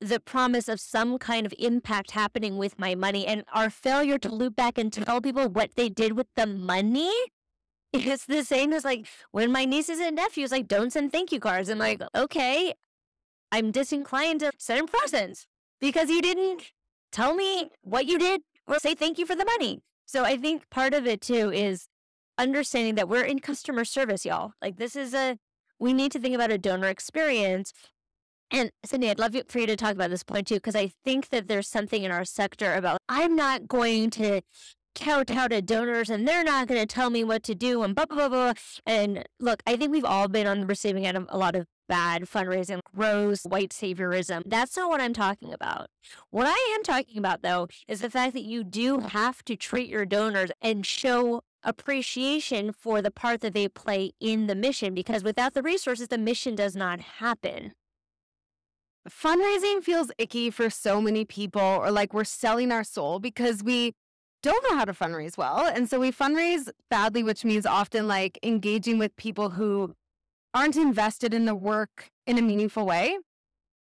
the 0.00 0.20
promise 0.20 0.68
of 0.68 0.80
some 0.80 1.18
kind 1.18 1.46
of 1.46 1.54
impact 1.58 2.12
happening 2.12 2.56
with 2.56 2.78
my 2.78 2.94
money 2.94 3.26
and 3.26 3.44
our 3.52 3.70
failure 3.70 4.18
to 4.18 4.28
loop 4.28 4.54
back 4.56 4.78
and 4.78 4.92
tell 4.92 5.20
people 5.20 5.48
what 5.48 5.74
they 5.76 5.88
did 5.88 6.12
with 6.12 6.28
the 6.36 6.46
money 6.46 7.12
it's 7.92 8.26
the 8.26 8.44
same 8.44 8.72
as 8.72 8.84
like 8.84 9.06
when 9.30 9.50
my 9.50 9.64
nieces 9.64 9.98
and 9.98 10.16
nephews 10.16 10.52
like 10.52 10.68
don't 10.68 10.92
send 10.92 11.12
thank 11.12 11.32
you 11.32 11.40
cards. 11.40 11.68
I'm 11.68 11.78
like, 11.78 12.02
okay, 12.14 12.74
I'm 13.50 13.70
disinclined 13.70 14.40
to 14.40 14.52
send 14.58 14.90
presents 14.90 15.46
because 15.80 16.10
you 16.10 16.20
didn't 16.20 16.72
tell 17.12 17.34
me 17.34 17.70
what 17.82 18.06
you 18.06 18.18
did 18.18 18.42
or 18.66 18.78
say 18.78 18.94
thank 18.94 19.18
you 19.18 19.26
for 19.26 19.34
the 19.34 19.44
money. 19.44 19.80
So 20.08 20.24
I 20.24 20.38
think 20.38 20.70
part 20.70 20.94
of 20.94 21.06
it 21.06 21.20
too 21.20 21.52
is 21.52 21.86
understanding 22.38 22.94
that 22.94 23.10
we're 23.10 23.24
in 23.24 23.40
customer 23.40 23.84
service, 23.84 24.24
y'all. 24.24 24.52
Like 24.62 24.78
this 24.78 24.96
is 24.96 25.12
a 25.12 25.36
we 25.78 25.92
need 25.92 26.12
to 26.12 26.18
think 26.18 26.34
about 26.34 26.50
a 26.50 26.56
donor 26.56 26.88
experience. 26.88 27.74
And 28.50 28.72
Cindy, 28.86 29.10
I'd 29.10 29.18
love 29.18 29.36
for 29.48 29.58
you 29.58 29.66
to 29.66 29.76
talk 29.76 29.92
about 29.92 30.08
this 30.08 30.22
point 30.22 30.46
too, 30.46 30.54
because 30.54 30.74
I 30.74 30.92
think 31.04 31.28
that 31.28 31.46
there's 31.46 31.68
something 31.68 32.04
in 32.04 32.10
our 32.10 32.24
sector 32.24 32.72
about 32.72 32.98
I'm 33.06 33.36
not 33.36 33.68
going 33.68 34.08
to 34.12 34.40
count 34.94 35.28
kowtow 35.28 35.48
to 35.48 35.60
donors 35.60 36.08
and 36.08 36.26
they're 36.26 36.42
not 36.42 36.68
going 36.68 36.80
to 36.80 36.86
tell 36.86 37.10
me 37.10 37.22
what 37.22 37.42
to 37.42 37.54
do 37.54 37.82
and 37.82 37.94
blah, 37.94 38.06
blah, 38.06 38.28
blah, 38.28 38.28
blah. 38.28 38.52
And 38.86 39.24
look, 39.38 39.62
I 39.66 39.76
think 39.76 39.92
we've 39.92 40.06
all 40.06 40.26
been 40.26 40.46
on 40.46 40.60
the 40.60 40.66
receiving 40.66 41.06
end 41.06 41.18
of 41.18 41.26
a 41.28 41.36
lot 41.36 41.54
of 41.54 41.66
bad 41.88 42.22
fundraising, 42.22 42.80
gross 42.94 43.42
white 43.44 43.70
saviorism. 43.70 44.42
That's 44.46 44.76
not 44.76 44.88
what 44.88 45.00
I'm 45.00 45.14
talking 45.14 45.52
about. 45.52 45.88
What 46.30 46.46
I 46.46 46.74
am 46.76 46.82
talking 46.82 47.18
about, 47.18 47.42
though, 47.42 47.68
is 47.88 48.00
the 48.00 48.10
fact 48.10 48.34
that 48.34 48.44
you 48.44 48.62
do 48.62 49.00
have 49.00 49.44
to 49.44 49.56
treat 49.56 49.88
your 49.88 50.04
donors 50.04 50.50
and 50.60 50.84
show 50.86 51.42
appreciation 51.64 52.72
for 52.72 53.02
the 53.02 53.10
part 53.10 53.40
that 53.40 53.54
they 53.54 53.68
play 53.68 54.12
in 54.20 54.46
the 54.46 54.54
mission 54.54 54.94
because 54.94 55.24
without 55.24 55.54
the 55.54 55.62
resources, 55.62 56.08
the 56.08 56.18
mission 56.18 56.54
does 56.54 56.76
not 56.76 57.00
happen. 57.00 57.72
Fundraising 59.08 59.82
feels 59.82 60.10
icky 60.18 60.50
for 60.50 60.68
so 60.68 61.00
many 61.00 61.24
people, 61.24 61.62
or 61.62 61.90
like 61.90 62.12
we're 62.12 62.24
selling 62.24 62.70
our 62.70 62.84
soul 62.84 63.18
because 63.18 63.62
we 63.62 63.94
don't 64.42 64.62
know 64.70 64.76
how 64.76 64.84
to 64.84 64.92
fundraise 64.92 65.36
well. 65.36 65.66
And 65.66 65.88
so 65.88 65.98
we 65.98 66.12
fundraise 66.12 66.68
badly, 66.90 67.22
which 67.22 67.44
means 67.44 67.66
often 67.66 68.06
like 68.06 68.38
engaging 68.42 68.98
with 68.98 69.16
people 69.16 69.50
who 69.50 69.94
aren't 70.58 70.76
invested 70.76 71.32
in 71.32 71.44
the 71.44 71.54
work 71.54 72.10
in 72.26 72.36
a 72.36 72.42
meaningful 72.42 72.84
way. 72.84 73.16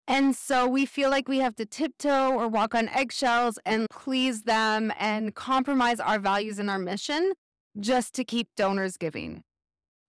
And 0.05 0.35
so 0.35 0.67
we 0.67 0.85
feel 0.85 1.09
like 1.09 1.29
we 1.29 1.37
have 1.37 1.55
to 1.55 1.65
tiptoe 1.65 2.33
or 2.33 2.49
walk 2.49 2.75
on 2.75 2.89
eggshells 2.89 3.57
and 3.65 3.89
please 3.89 4.43
them 4.43 4.91
and 4.99 5.33
compromise 5.33 6.01
our 6.01 6.19
values 6.19 6.59
and 6.59 6.69
our 6.69 6.77
mission 6.77 7.31
just 7.79 8.13
to 8.15 8.25
keep 8.25 8.49
donors 8.57 8.97
giving. 8.97 9.43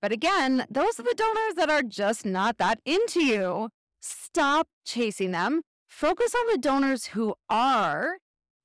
But 0.02 0.10
again, 0.10 0.66
those 0.68 0.98
are 0.98 1.04
the 1.04 1.14
donors 1.16 1.54
that 1.54 1.70
are 1.70 1.82
just 1.82 2.26
not 2.26 2.58
that 2.58 2.80
into 2.84 3.24
you. 3.24 3.68
Stop 4.00 4.66
chasing 4.84 5.30
them. 5.30 5.62
Focus 5.88 6.34
on 6.34 6.52
the 6.52 6.58
donors 6.58 7.06
who 7.06 7.34
are. 7.48 8.18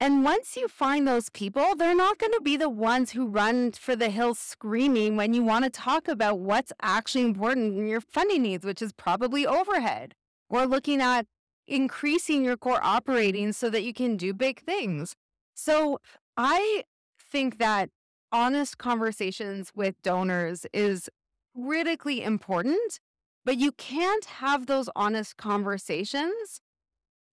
And 0.03 0.21
once 0.21 0.57
you 0.57 0.67
find 0.67 1.07
those 1.07 1.29
people, 1.29 1.77
they're 1.77 1.95
not 1.95 2.17
going 2.17 2.33
to 2.33 2.41
be 2.41 2.57
the 2.57 2.67
ones 2.67 3.11
who 3.11 3.25
run 3.25 3.71
for 3.71 3.95
the 3.95 4.09
hills 4.09 4.37
screaming 4.37 5.15
when 5.15 5.33
you 5.33 5.43
want 5.43 5.63
to 5.63 5.69
talk 5.69 6.09
about 6.09 6.39
what's 6.39 6.73
actually 6.81 7.23
important 7.23 7.77
in 7.77 7.87
your 7.87 8.01
funding 8.01 8.41
needs, 8.41 8.65
which 8.65 8.81
is 8.81 8.91
probably 8.91 9.47
overhead 9.47 10.13
or 10.49 10.67
looking 10.67 10.99
at 10.99 11.25
increasing 11.69 12.43
your 12.43 12.57
core 12.57 12.81
operating 12.83 13.53
so 13.53 13.69
that 13.69 13.83
you 13.83 13.93
can 13.93 14.17
do 14.17 14.33
big 14.33 14.59
things. 14.65 15.15
So 15.53 15.99
I 16.35 16.83
think 17.17 17.57
that 17.59 17.89
honest 18.29 18.77
conversations 18.77 19.71
with 19.73 19.95
donors 20.03 20.65
is 20.73 21.09
critically 21.55 22.21
important, 22.21 22.99
but 23.45 23.57
you 23.57 23.71
can't 23.71 24.25
have 24.25 24.65
those 24.65 24.89
honest 24.97 25.37
conversations 25.37 26.59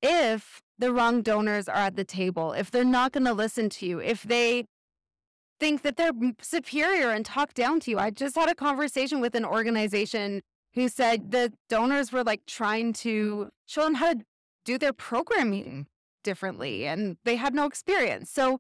if 0.02 0.60
the 0.78 0.92
wrong 0.92 1.22
donors 1.22 1.68
are 1.68 1.74
at 1.74 1.96
the 1.96 2.04
table, 2.04 2.52
if 2.52 2.70
they're 2.70 2.84
not 2.84 3.12
going 3.12 3.26
to 3.26 3.32
listen 3.32 3.68
to 3.68 3.86
you, 3.86 3.98
if 3.98 4.22
they 4.22 4.64
think 5.60 5.82
that 5.82 5.96
they're 5.96 6.12
superior 6.40 7.10
and 7.10 7.24
talk 7.24 7.54
down 7.54 7.78
to 7.80 7.90
you. 7.90 7.98
I 7.98 8.10
just 8.10 8.34
had 8.34 8.48
a 8.48 8.54
conversation 8.54 9.20
with 9.20 9.34
an 9.34 9.44
organization 9.44 10.40
who 10.74 10.88
said 10.88 11.30
the 11.30 11.52
donors 11.68 12.10
were 12.10 12.24
like 12.24 12.46
trying 12.46 12.94
to 12.94 13.50
show 13.66 13.82
them 13.82 13.94
how 13.96 14.14
to 14.14 14.20
do 14.64 14.78
their 14.78 14.94
programming 14.94 15.86
differently 16.24 16.86
and 16.86 17.18
they 17.24 17.36
had 17.36 17.54
no 17.54 17.66
experience. 17.66 18.30
So 18.30 18.58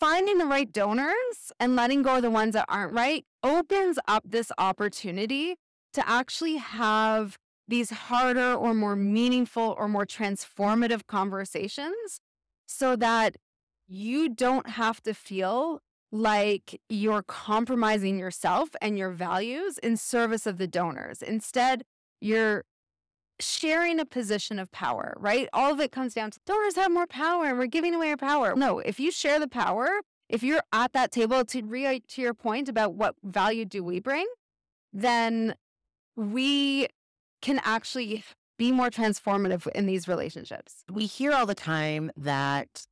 finding 0.00 0.38
the 0.38 0.46
right 0.46 0.72
donors 0.72 1.52
and 1.60 1.76
letting 1.76 2.02
go 2.02 2.16
of 2.16 2.22
the 2.22 2.30
ones 2.30 2.54
that 2.54 2.66
aren't 2.68 2.94
right 2.94 3.24
opens 3.42 3.98
up 4.08 4.24
this 4.26 4.50
opportunity 4.58 5.56
to 5.92 6.08
actually 6.08 6.56
have 6.56 7.38
these 7.68 7.90
harder 7.90 8.54
or 8.54 8.74
more 8.74 8.96
meaningful 8.96 9.74
or 9.78 9.88
more 9.88 10.06
transformative 10.06 11.06
conversations 11.06 12.20
so 12.66 12.96
that 12.96 13.36
you 13.88 14.28
don't 14.28 14.70
have 14.70 15.02
to 15.02 15.14
feel 15.14 15.80
like 16.12 16.80
you're 16.88 17.22
compromising 17.22 18.18
yourself 18.18 18.70
and 18.80 18.96
your 18.98 19.10
values 19.10 19.78
in 19.78 19.96
service 19.96 20.46
of 20.46 20.58
the 20.58 20.66
donors. 20.66 21.22
Instead, 21.22 21.82
you're 22.20 22.64
sharing 23.40 24.00
a 24.00 24.04
position 24.04 24.58
of 24.58 24.70
power, 24.72 25.14
right? 25.18 25.48
All 25.52 25.72
of 25.72 25.80
it 25.80 25.92
comes 25.92 26.14
down 26.14 26.30
to 26.30 26.40
donors 26.46 26.76
have 26.76 26.90
more 26.90 27.06
power 27.06 27.46
and 27.46 27.58
we're 27.58 27.66
giving 27.66 27.94
away 27.94 28.10
our 28.10 28.16
power. 28.16 28.54
No, 28.56 28.78
if 28.78 28.98
you 28.98 29.10
share 29.10 29.38
the 29.38 29.48
power, 29.48 29.88
if 30.28 30.42
you're 30.42 30.62
at 30.72 30.92
that 30.92 31.12
table 31.12 31.44
to 31.44 31.62
re 31.62 31.86
uh, 31.86 31.98
to 32.08 32.22
your 32.22 32.34
point 32.34 32.68
about 32.68 32.94
what 32.94 33.14
value 33.22 33.64
do 33.64 33.84
we 33.84 34.00
bring, 34.00 34.26
then 34.92 35.54
we 36.16 36.88
can 37.46 37.60
actually 37.62 38.24
be 38.58 38.72
more 38.72 38.90
transformative 38.90 39.68
in 39.68 39.86
these 39.86 40.08
relationships. 40.08 40.82
We 40.90 41.06
hear 41.06 41.32
all 41.32 41.46
the 41.46 41.54
time 41.54 42.10
that 42.16 42.86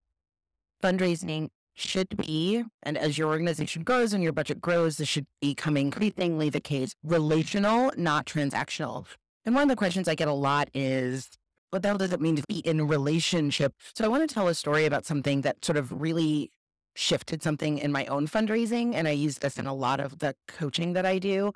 fundraising 0.81 1.49
should 1.75 2.17
be, 2.17 2.63
and 2.85 2.97
as 2.97 3.19
your 3.19 3.31
organization 3.31 3.83
grows 3.83 4.13
and 4.13 4.23
your 4.23 4.33
budget 4.33 4.61
grows, 4.61 4.99
this 4.99 5.09
should 5.09 5.27
become 5.41 5.77
increasingly 5.77 6.51
the 6.51 6.61
case, 6.61 6.95
relational, 7.03 7.91
not 7.97 8.27
transactional. 8.27 9.07
And 9.45 9.57
one 9.57 9.65
of 9.65 9.69
the 9.69 9.75
questions 9.75 10.07
I 10.07 10.15
get 10.15 10.29
a 10.29 10.33
lot 10.33 10.69
is, 10.73 11.31
what 11.71 11.83
the 11.83 11.89
hell 11.89 11.99
does 11.99 12.13
it 12.13 12.21
mean 12.21 12.37
to 12.37 12.45
be 12.49 12.59
in 12.61 12.87
relationship? 12.87 13.75
So 13.97 14.05
I 14.05 14.09
want 14.09 14.29
to 14.29 14.33
tell 14.33 14.47
a 14.47 14.55
story 14.55 14.87
about 14.87 15.05
something 15.05 15.41
that 15.41 15.65
sort 15.65 15.77
of 15.77 16.01
really 16.01 16.53
shifted 16.95 17.43
something 17.43 17.79
in 17.79 17.91
my 17.91 18.07
own 18.07 18.29
fundraising. 18.29 18.95
And 18.95 19.09
I 19.09 19.11
use 19.11 19.39
this 19.39 19.59
in 19.59 19.67
a 19.67 19.75
lot 19.75 19.99
of 19.99 20.21
the 20.21 20.37
coaching 20.47 20.93
that 20.93 21.05
I 21.05 21.19
do. 21.19 21.53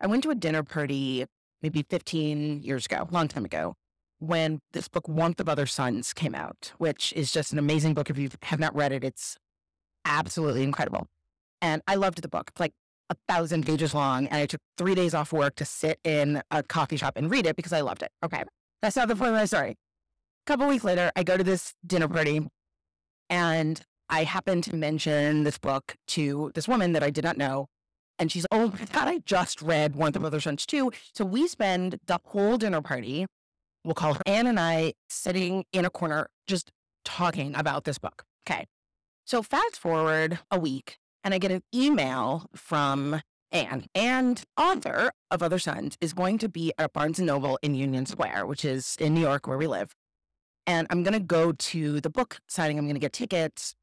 I 0.00 0.08
went 0.08 0.24
to 0.24 0.30
a 0.30 0.34
dinner 0.34 0.64
party 0.64 1.26
maybe 1.62 1.84
15 1.88 2.62
years 2.62 2.86
ago, 2.86 3.08
long 3.10 3.28
time 3.28 3.44
ago, 3.44 3.74
when 4.18 4.60
this 4.72 4.88
book, 4.88 5.08
Warmth 5.08 5.40
of 5.40 5.48
Other 5.48 5.66
Suns, 5.66 6.12
came 6.12 6.34
out, 6.34 6.72
which 6.78 7.12
is 7.14 7.32
just 7.32 7.52
an 7.52 7.58
amazing 7.58 7.94
book. 7.94 8.10
If 8.10 8.18
you 8.18 8.28
have 8.42 8.60
not 8.60 8.74
read 8.74 8.92
it, 8.92 9.02
it's 9.02 9.36
absolutely 10.04 10.62
incredible. 10.62 11.06
And 11.62 11.82
I 11.86 11.94
loved 11.94 12.22
the 12.22 12.28
book, 12.28 12.50
like 12.58 12.72
a 13.10 13.16
thousand 13.28 13.66
pages 13.66 13.94
long. 13.94 14.26
And 14.28 14.36
I 14.36 14.46
took 14.46 14.60
three 14.78 14.94
days 14.94 15.14
off 15.14 15.32
work 15.32 15.56
to 15.56 15.64
sit 15.64 15.98
in 16.04 16.42
a 16.50 16.62
coffee 16.62 16.96
shop 16.96 17.14
and 17.16 17.30
read 17.30 17.46
it 17.46 17.56
because 17.56 17.72
I 17.72 17.80
loved 17.80 18.02
it. 18.02 18.10
Okay. 18.24 18.44
That's 18.82 18.96
not 18.96 19.08
the 19.08 19.16
point 19.16 19.30
of 19.30 19.36
my 19.36 19.44
story. 19.44 19.70
A 19.70 19.76
couple 20.46 20.66
weeks 20.68 20.84
later, 20.84 21.10
I 21.16 21.22
go 21.22 21.36
to 21.36 21.44
this 21.44 21.74
dinner 21.86 22.08
party 22.08 22.46
and 23.28 23.80
I 24.08 24.24
happen 24.24 24.62
to 24.62 24.76
mention 24.76 25.44
this 25.44 25.58
book 25.58 25.94
to 26.08 26.50
this 26.54 26.66
woman 26.66 26.92
that 26.92 27.02
I 27.02 27.10
did 27.10 27.24
not 27.24 27.36
know. 27.36 27.66
And 28.20 28.30
she's, 28.30 28.46
oh 28.52 28.68
my 28.68 28.84
God, 28.92 29.08
I 29.08 29.18
just 29.24 29.62
read 29.62 29.96
Warmth 29.96 30.14
of 30.14 30.22
the 30.22 30.28
Other 30.28 30.40
Suns 30.40 30.66
too. 30.66 30.92
So 31.14 31.24
we 31.24 31.48
spend 31.48 31.98
the 32.06 32.20
whole 32.22 32.58
dinner 32.58 32.82
party, 32.82 33.26
we'll 33.82 33.94
call 33.94 34.14
her 34.14 34.20
Anne 34.26 34.46
and 34.46 34.60
I, 34.60 34.92
sitting 35.08 35.64
in 35.72 35.86
a 35.86 35.90
corner 35.90 36.28
just 36.46 36.70
talking 37.02 37.54
about 37.56 37.84
this 37.84 37.98
book. 37.98 38.24
Okay. 38.46 38.66
So 39.24 39.42
fast 39.42 39.78
forward 39.78 40.38
a 40.50 40.60
week, 40.60 40.98
and 41.24 41.32
I 41.32 41.38
get 41.38 41.50
an 41.50 41.62
email 41.74 42.46
from 42.54 43.22
Anne. 43.52 43.86
And 43.94 44.42
author 44.56 45.12
of 45.30 45.42
Other 45.42 45.58
Suns 45.58 45.96
is 46.00 46.12
going 46.12 46.36
to 46.38 46.48
be 46.48 46.72
at 46.78 46.92
Barnes 46.92 47.18
and 47.18 47.26
Noble 47.26 47.58
in 47.62 47.74
Union 47.74 48.04
Square, 48.04 48.46
which 48.46 48.64
is 48.64 48.96
in 49.00 49.14
New 49.14 49.20
York 49.20 49.46
where 49.46 49.56
we 49.56 49.66
live. 49.66 49.94
And 50.66 50.86
I'm 50.90 51.02
going 51.02 51.14
to 51.14 51.20
go 51.20 51.52
to 51.52 52.00
the 52.00 52.10
book 52.10 52.40
signing. 52.48 52.78
I'm 52.78 52.84
going 52.84 52.94
to 52.94 53.00
get 53.00 53.12
tickets. 53.12 53.74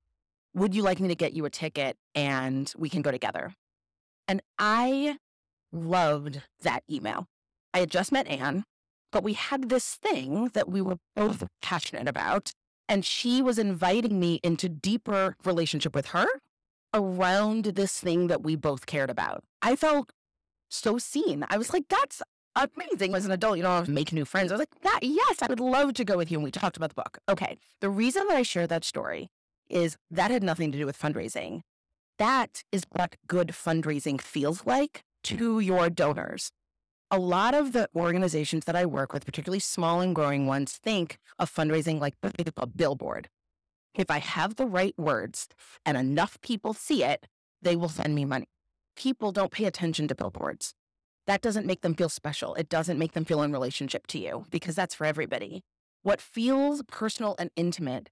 Would 0.54 0.76
you 0.76 0.84
like 0.84 1.00
me 1.00 1.08
to 1.08 1.15
get 1.15 1.34
you 1.34 1.45
a 1.45 1.50
ticket 1.50 1.97
and 2.13 2.71
we 2.78 2.88
can 2.89 3.02
go 3.02 3.12
together? 3.12 3.54
And 4.28 4.42
I 4.60 5.18
loved 5.72 6.42
that 6.62 6.84
email. 6.90 7.28
I 7.74 7.80
had 7.80 7.92
just 7.92 8.12
met 8.12 8.28
Anne, 8.28 8.63
but 9.12 9.24
we 9.24 9.34
had 9.34 9.70
this 9.70 9.96
thing 9.96 10.52
that 10.54 10.70
we 10.70 10.82
were 10.82 10.98
both 11.16 11.44
passionate 11.62 12.08
about. 12.08 12.52
And 12.90 13.04
she 13.04 13.42
was 13.42 13.60
inviting 13.60 14.20
me 14.20 14.40
into 14.44 14.70
deeper 14.70 15.36
relationship 15.44 15.94
with 15.94 16.08
her 16.08 16.28
around 16.94 17.66
this 17.66 18.00
thing 18.00 18.28
that 18.28 18.44
we 18.44 18.56
both 18.56 18.86
cared 18.86 19.10
about. 19.10 19.44
I 19.62 19.76
felt 19.76 20.12
so 20.70 20.98
seen. 20.98 21.46
I 21.50 21.58
was 21.58 21.74
like, 21.74 21.86
that's 21.90 22.22
amazing. 22.56 23.13
As 23.13 23.26
an 23.26 23.32
adult, 23.32 23.58
you 23.58 23.63
know, 23.63 23.84
make 23.88 24.13
new 24.13 24.26
friends. 24.26 24.52
I 24.52 24.56
was 24.56 24.60
like, 24.60 24.82
that, 24.82 25.00
yes, 25.04 25.42
I 25.42 25.48
would 25.48 25.60
love 25.60 25.94
to 25.96 26.06
go 26.06 26.18
with 26.18 26.32
you. 26.32 26.38
And 26.38 26.44
we 26.44 26.52
talked 26.52 26.78
about 26.78 26.90
the 26.90 26.96
book. 26.96 27.20
Okay. 27.30 27.58
The 27.82 27.90
reason 27.90 28.26
that 28.28 28.38
I 28.38 28.44
share 28.44 28.68
that 28.68 28.84
story 28.84 29.30
is 29.70 29.98
that 30.10 30.32
had 30.32 30.44
nothing 30.44 30.72
to 30.72 30.78
do 30.78 30.86
with 30.86 30.98
fundraising. 30.98 31.62
That 32.17 32.63
is 32.71 32.84
what 32.91 33.15
good 33.27 33.49
fundraising 33.49 34.19
feels 34.19 34.65
like 34.65 35.03
to 35.25 35.60
your 35.60 35.89
donors 35.89 36.51
a 37.10 37.17
lot 37.17 37.53
of 37.53 37.71
the 37.71 37.89
organizations 37.95 38.65
that 38.65 38.75
I 38.75 38.86
work 38.86 39.13
with, 39.13 39.25
particularly 39.25 39.60
small 39.60 40.01
and 40.01 40.13
growing 40.13 40.45
ones, 40.45 40.73
think 40.84 41.19
of 41.39 41.53
fundraising 41.53 41.99
like 41.99 42.15
a 42.58 42.67
billboard. 42.67 43.30
If 43.95 44.12
I 44.12 44.19
have 44.19 44.56
the 44.56 44.65
right 44.65 44.93
words 44.97 45.47
and 45.86 45.97
enough 45.97 46.39
people 46.41 46.73
see 46.73 47.03
it, 47.03 47.27
they 47.62 47.75
will 47.75 47.89
send 47.89 48.13
me 48.13 48.25
money. 48.25 48.47
People 48.95 49.32
don't 49.32 49.51
pay 49.51 49.65
attention 49.65 50.08
to 50.10 50.15
billboards. 50.15 50.73
That 51.27 51.41
doesn't 51.41 51.65
make 51.65 51.82
them 51.82 51.95
feel 51.95 52.10
special. 52.10 52.56
It 52.56 52.69
doesn't 52.69 52.99
make 52.99 53.13
them 53.13 53.25
feel 53.25 53.41
in 53.41 53.51
relationship 53.51 54.08
to 54.08 54.19
you 54.19 54.45
because 54.49 54.75
that's 54.75 54.95
for 54.95 55.06
everybody. 55.06 55.63
What 56.03 56.21
feels 56.21 56.84
personal 56.88 57.36
and 57.39 57.51
intimate 57.56 58.10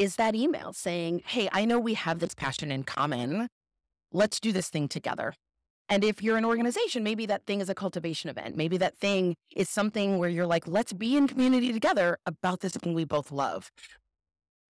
is 0.00 0.16
that 0.16 0.34
email 0.34 0.72
saying, 0.72 1.20
Hey, 1.26 1.48
I 1.52 1.66
know 1.66 1.78
we 1.78 1.92
have 1.92 2.20
this 2.20 2.34
passion 2.34 2.72
in 2.72 2.84
common. 2.84 3.48
Let's 4.12 4.40
do 4.40 4.50
this 4.50 4.70
thing 4.70 4.88
together. 4.88 5.34
And 5.90 6.02
if 6.02 6.22
you're 6.22 6.38
an 6.38 6.44
organization, 6.44 7.02
maybe 7.02 7.26
that 7.26 7.44
thing 7.46 7.60
is 7.60 7.68
a 7.68 7.74
cultivation 7.74 8.30
event. 8.30 8.56
Maybe 8.56 8.78
that 8.78 8.96
thing 8.96 9.34
is 9.54 9.68
something 9.68 10.18
where 10.18 10.30
you're 10.30 10.46
like, 10.46 10.66
let's 10.66 10.94
be 10.94 11.16
in 11.16 11.28
community 11.28 11.72
together 11.72 12.16
about 12.24 12.60
this 12.60 12.72
thing 12.72 12.94
we 12.94 13.04
both 13.04 13.30
love. 13.30 13.70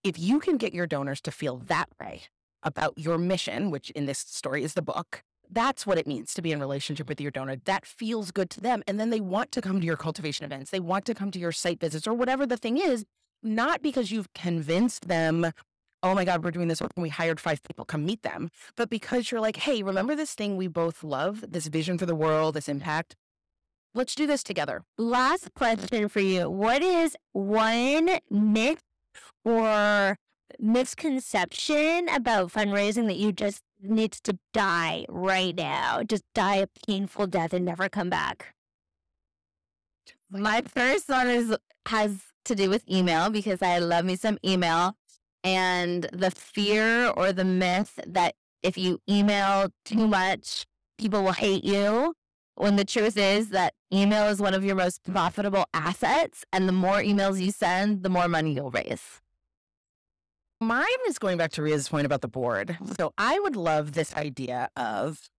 If 0.02 0.18
you 0.18 0.40
can 0.40 0.56
get 0.56 0.74
your 0.74 0.86
donors 0.86 1.20
to 1.22 1.30
feel 1.30 1.58
that 1.58 1.88
way 2.00 2.22
about 2.62 2.94
your 2.96 3.16
mission, 3.16 3.70
which 3.70 3.90
in 3.90 4.06
this 4.06 4.18
story 4.18 4.64
is 4.64 4.74
the 4.74 4.82
book, 4.82 5.22
that's 5.48 5.86
what 5.86 5.98
it 5.98 6.06
means 6.06 6.34
to 6.34 6.42
be 6.42 6.52
in 6.52 6.58
relationship 6.58 7.08
with 7.08 7.20
your 7.20 7.30
donor. 7.30 7.56
That 7.66 7.86
feels 7.86 8.32
good 8.32 8.50
to 8.50 8.60
them. 8.60 8.82
And 8.88 8.98
then 8.98 9.10
they 9.10 9.20
want 9.20 9.52
to 9.52 9.60
come 9.60 9.78
to 9.78 9.86
your 9.86 9.96
cultivation 9.96 10.44
events. 10.44 10.70
They 10.70 10.80
want 10.80 11.04
to 11.04 11.14
come 11.14 11.30
to 11.30 11.38
your 11.38 11.52
site 11.52 11.80
visits 11.80 12.06
or 12.08 12.14
whatever 12.14 12.46
the 12.46 12.56
thing 12.56 12.78
is, 12.78 13.04
not 13.42 13.82
because 13.82 14.10
you've 14.10 14.32
convinced 14.32 15.08
them 15.08 15.52
oh 16.02 16.14
my 16.14 16.24
God, 16.24 16.44
we're 16.44 16.50
doing 16.50 16.68
this. 16.68 16.80
And 16.80 16.90
we 16.96 17.08
hired 17.08 17.40
five 17.40 17.62
people, 17.62 17.84
come 17.84 18.04
meet 18.04 18.22
them. 18.22 18.50
But 18.76 18.90
because 18.90 19.30
you're 19.30 19.40
like, 19.40 19.56
hey, 19.56 19.82
remember 19.82 20.14
this 20.14 20.34
thing 20.34 20.56
we 20.56 20.68
both 20.68 21.04
love, 21.04 21.44
this 21.48 21.66
vision 21.66 21.98
for 21.98 22.06
the 22.06 22.14
world, 22.14 22.54
this 22.54 22.68
impact? 22.68 23.16
Let's 23.94 24.14
do 24.14 24.26
this 24.26 24.42
together. 24.42 24.82
Last 24.96 25.52
question 25.54 26.08
for 26.08 26.20
you. 26.20 26.48
What 26.48 26.82
is 26.82 27.16
one 27.32 28.18
myth 28.30 28.82
or 29.44 30.16
misconception 30.58 32.08
about 32.08 32.52
fundraising 32.52 33.06
that 33.06 33.16
you 33.16 33.32
just 33.32 33.62
needs 33.82 34.20
to 34.22 34.38
die 34.54 35.06
right 35.08 35.56
now? 35.56 36.02
Just 36.04 36.22
die 36.34 36.56
a 36.56 36.68
painful 36.86 37.26
death 37.26 37.52
and 37.52 37.64
never 37.64 37.88
come 37.88 38.10
back? 38.10 38.54
My 40.30 40.62
first 40.62 41.08
one 41.08 41.28
is 41.28 41.56
has 41.88 42.29
to 42.44 42.54
do 42.54 42.70
with 42.70 42.88
email 42.90 43.30
because 43.30 43.62
I 43.62 43.78
love 43.78 44.04
me 44.04 44.16
some 44.16 44.38
email 44.44 44.96
and 45.42 46.04
the 46.12 46.30
fear 46.30 47.08
or 47.08 47.32
the 47.32 47.44
myth 47.44 47.98
that 48.06 48.34
if 48.62 48.76
you 48.76 49.00
email 49.08 49.70
too 49.84 50.06
much, 50.06 50.66
people 50.98 51.22
will 51.22 51.32
hate 51.32 51.64
you. 51.64 52.14
When 52.56 52.76
the 52.76 52.84
truth 52.84 53.16
is 53.16 53.50
that 53.50 53.72
email 53.92 54.26
is 54.26 54.40
one 54.40 54.52
of 54.52 54.64
your 54.64 54.76
most 54.76 55.02
profitable 55.04 55.64
assets, 55.72 56.44
and 56.52 56.68
the 56.68 56.72
more 56.72 56.98
emails 56.98 57.40
you 57.40 57.52
send, 57.52 58.02
the 58.02 58.10
more 58.10 58.28
money 58.28 58.52
you'll 58.52 58.70
raise. 58.70 59.22
Mine 60.60 60.84
is 61.08 61.18
going 61.18 61.38
back 61.38 61.52
to 61.52 61.62
Rhea's 61.62 61.88
point 61.88 62.04
about 62.04 62.20
the 62.20 62.28
board. 62.28 62.76
So 62.98 63.14
I 63.16 63.38
would 63.38 63.56
love 63.56 63.92
this 63.92 64.14
idea 64.14 64.68
of 64.76 65.30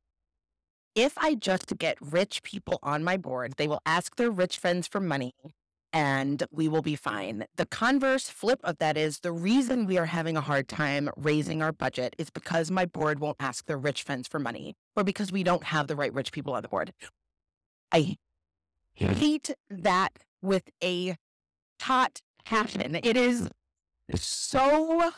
if 0.95 1.15
I 1.19 1.35
just 1.35 1.77
get 1.77 1.97
rich 2.01 2.41
people 2.41 2.79
on 2.81 3.03
my 3.03 3.17
board, 3.17 3.53
they 3.57 3.67
will 3.67 3.81
ask 3.85 4.15
their 4.15 4.31
rich 4.31 4.57
friends 4.57 4.87
for 4.87 4.99
money 4.99 5.35
and 5.93 6.43
we 6.51 6.67
will 6.67 6.82
be 6.82 6.95
fine. 6.95 7.45
The 7.56 7.65
converse 7.65 8.30
flip 8.30 8.60
of 8.63 8.77
that 8.77 8.97
is 8.97 9.19
the 9.19 9.32
reason 9.32 9.86
we 9.86 9.97
are 9.97 10.06
having 10.06 10.38
a 10.38 10.41
hard 10.41 10.67
time 10.67 11.10
raising 11.17 11.62
our 11.62 11.71
budget 11.71 12.15
is 12.17 12.30
because 12.30 12.71
my 12.71 12.86
board 12.86 13.19
won't 13.19 13.38
ask 13.39 13.65
their 13.65 13.77
rich 13.77 14.04
friends 14.04 14.27
for 14.27 14.39
money 14.39 14.75
or 14.95 15.04
because 15.04 15.32
we 15.32 15.43
don't 15.43 15.65
have 15.65 15.88
the 15.88 15.95
right 15.95 16.13
rich 16.13 16.32
people 16.32 16.54
on 16.54 16.62
the 16.62 16.69
board. 16.69 16.93
I 17.91 18.17
hate 18.93 19.51
that 19.69 20.13
with 20.41 20.69
a 20.84 21.17
hot 21.82 22.21
passion. 22.45 22.99
It 23.04 23.17
is 23.17 23.49
so 24.15 25.12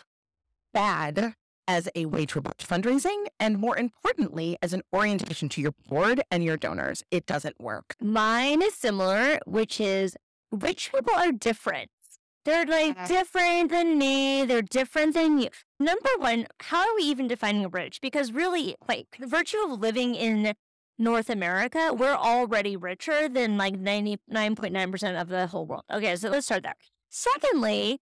bad 0.74 1.36
as 1.68 1.88
a 1.96 2.06
way 2.06 2.26
to 2.26 2.40
approach 2.40 2.68
fundraising 2.68 3.26
and 3.40 3.58
more 3.58 3.78
importantly 3.78 4.58
as 4.62 4.74
an 4.74 4.82
orientation 4.94 5.48
to 5.48 5.62
your 5.62 5.74
board 5.88 6.22
and 6.30 6.44
your 6.44 6.58
donors 6.58 7.04
it 7.10 7.26
doesn't 7.26 7.60
work 7.60 7.96
Mine 8.02 8.62
is 8.62 8.74
similar, 8.76 9.40
which 9.46 9.80
is 9.80 10.18
rich 10.54 10.92
people 10.92 11.13
are 11.16 11.32
different. 11.32 11.89
They're 12.46 12.66
like 12.66 12.96
Yeah. 12.96 13.08
different 13.08 13.72
than 13.72 13.98
me. 13.98 14.46
They're 14.46 14.62
different 14.62 15.13
than 15.13 15.39
you. 15.39 15.50
Number 15.80 16.10
one, 16.18 16.48
how 16.60 16.82
are 16.89 16.96
we 16.96 17.04
even 17.04 17.28
defining 17.28 17.70
rich? 17.70 18.02
Because 18.02 18.32
really, 18.32 18.76
like 18.88 19.08
the 19.18 19.28
virtue 19.28 19.58
of 19.60 19.80
living 19.80 20.16
in 20.16 20.54
North 20.98 21.30
America, 21.30 21.94
we're 21.94 22.13
already 22.16 22.76
richer 22.76 23.30
than 23.30 23.58
like 23.58 23.76
99.9% 23.76 25.20
of 25.20 25.30
the 25.30 25.48
whole 25.48 25.66
world. 25.66 25.84
Okay, 25.92 26.16
so 26.16 26.30
let's 26.30 26.46
start 26.46 26.63
there. 26.63 26.76
Secondly, 27.10 28.02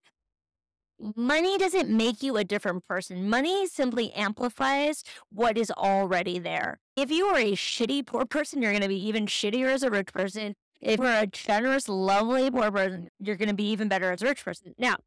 money 1.16 1.58
doesn't 1.58 1.90
make 1.90 2.22
you 2.22 2.38
a 2.38 2.44
different 2.44 2.88
person. 2.88 3.30
Money 3.30 3.68
simply 3.68 4.12
amplifies 4.14 5.04
what 5.32 5.58
is 5.58 5.72
already 5.72 6.40
there. 6.40 6.80
If 6.96 7.12
you 7.12 7.26
are 7.28 7.38
a 7.38 7.54
shitty 7.54 8.06
poor 8.06 8.26
person, 8.26 8.62
you're 8.62 8.72
going 8.72 8.82
to 8.82 8.88
be 8.88 9.08
even 9.08 9.26
shittier 9.26 9.68
as 9.68 9.84
a 9.84 9.90
rich 9.90 10.14
person. 10.14 10.56
If 10.82 11.00
you're 11.00 11.08
a 11.08 11.28
generous, 11.28 11.88
lovely 11.88 12.50
poor 12.50 12.72
person, 12.72 13.10
you're 13.20 13.36
going 13.36 13.50
to 13.50 13.56
be 13.56 13.70
even 13.70 13.88
better 13.88 14.12
as 14.12 14.22
a 14.22 14.26
rich 14.26 14.44
person. 14.44 14.74
Now, 14.78 14.98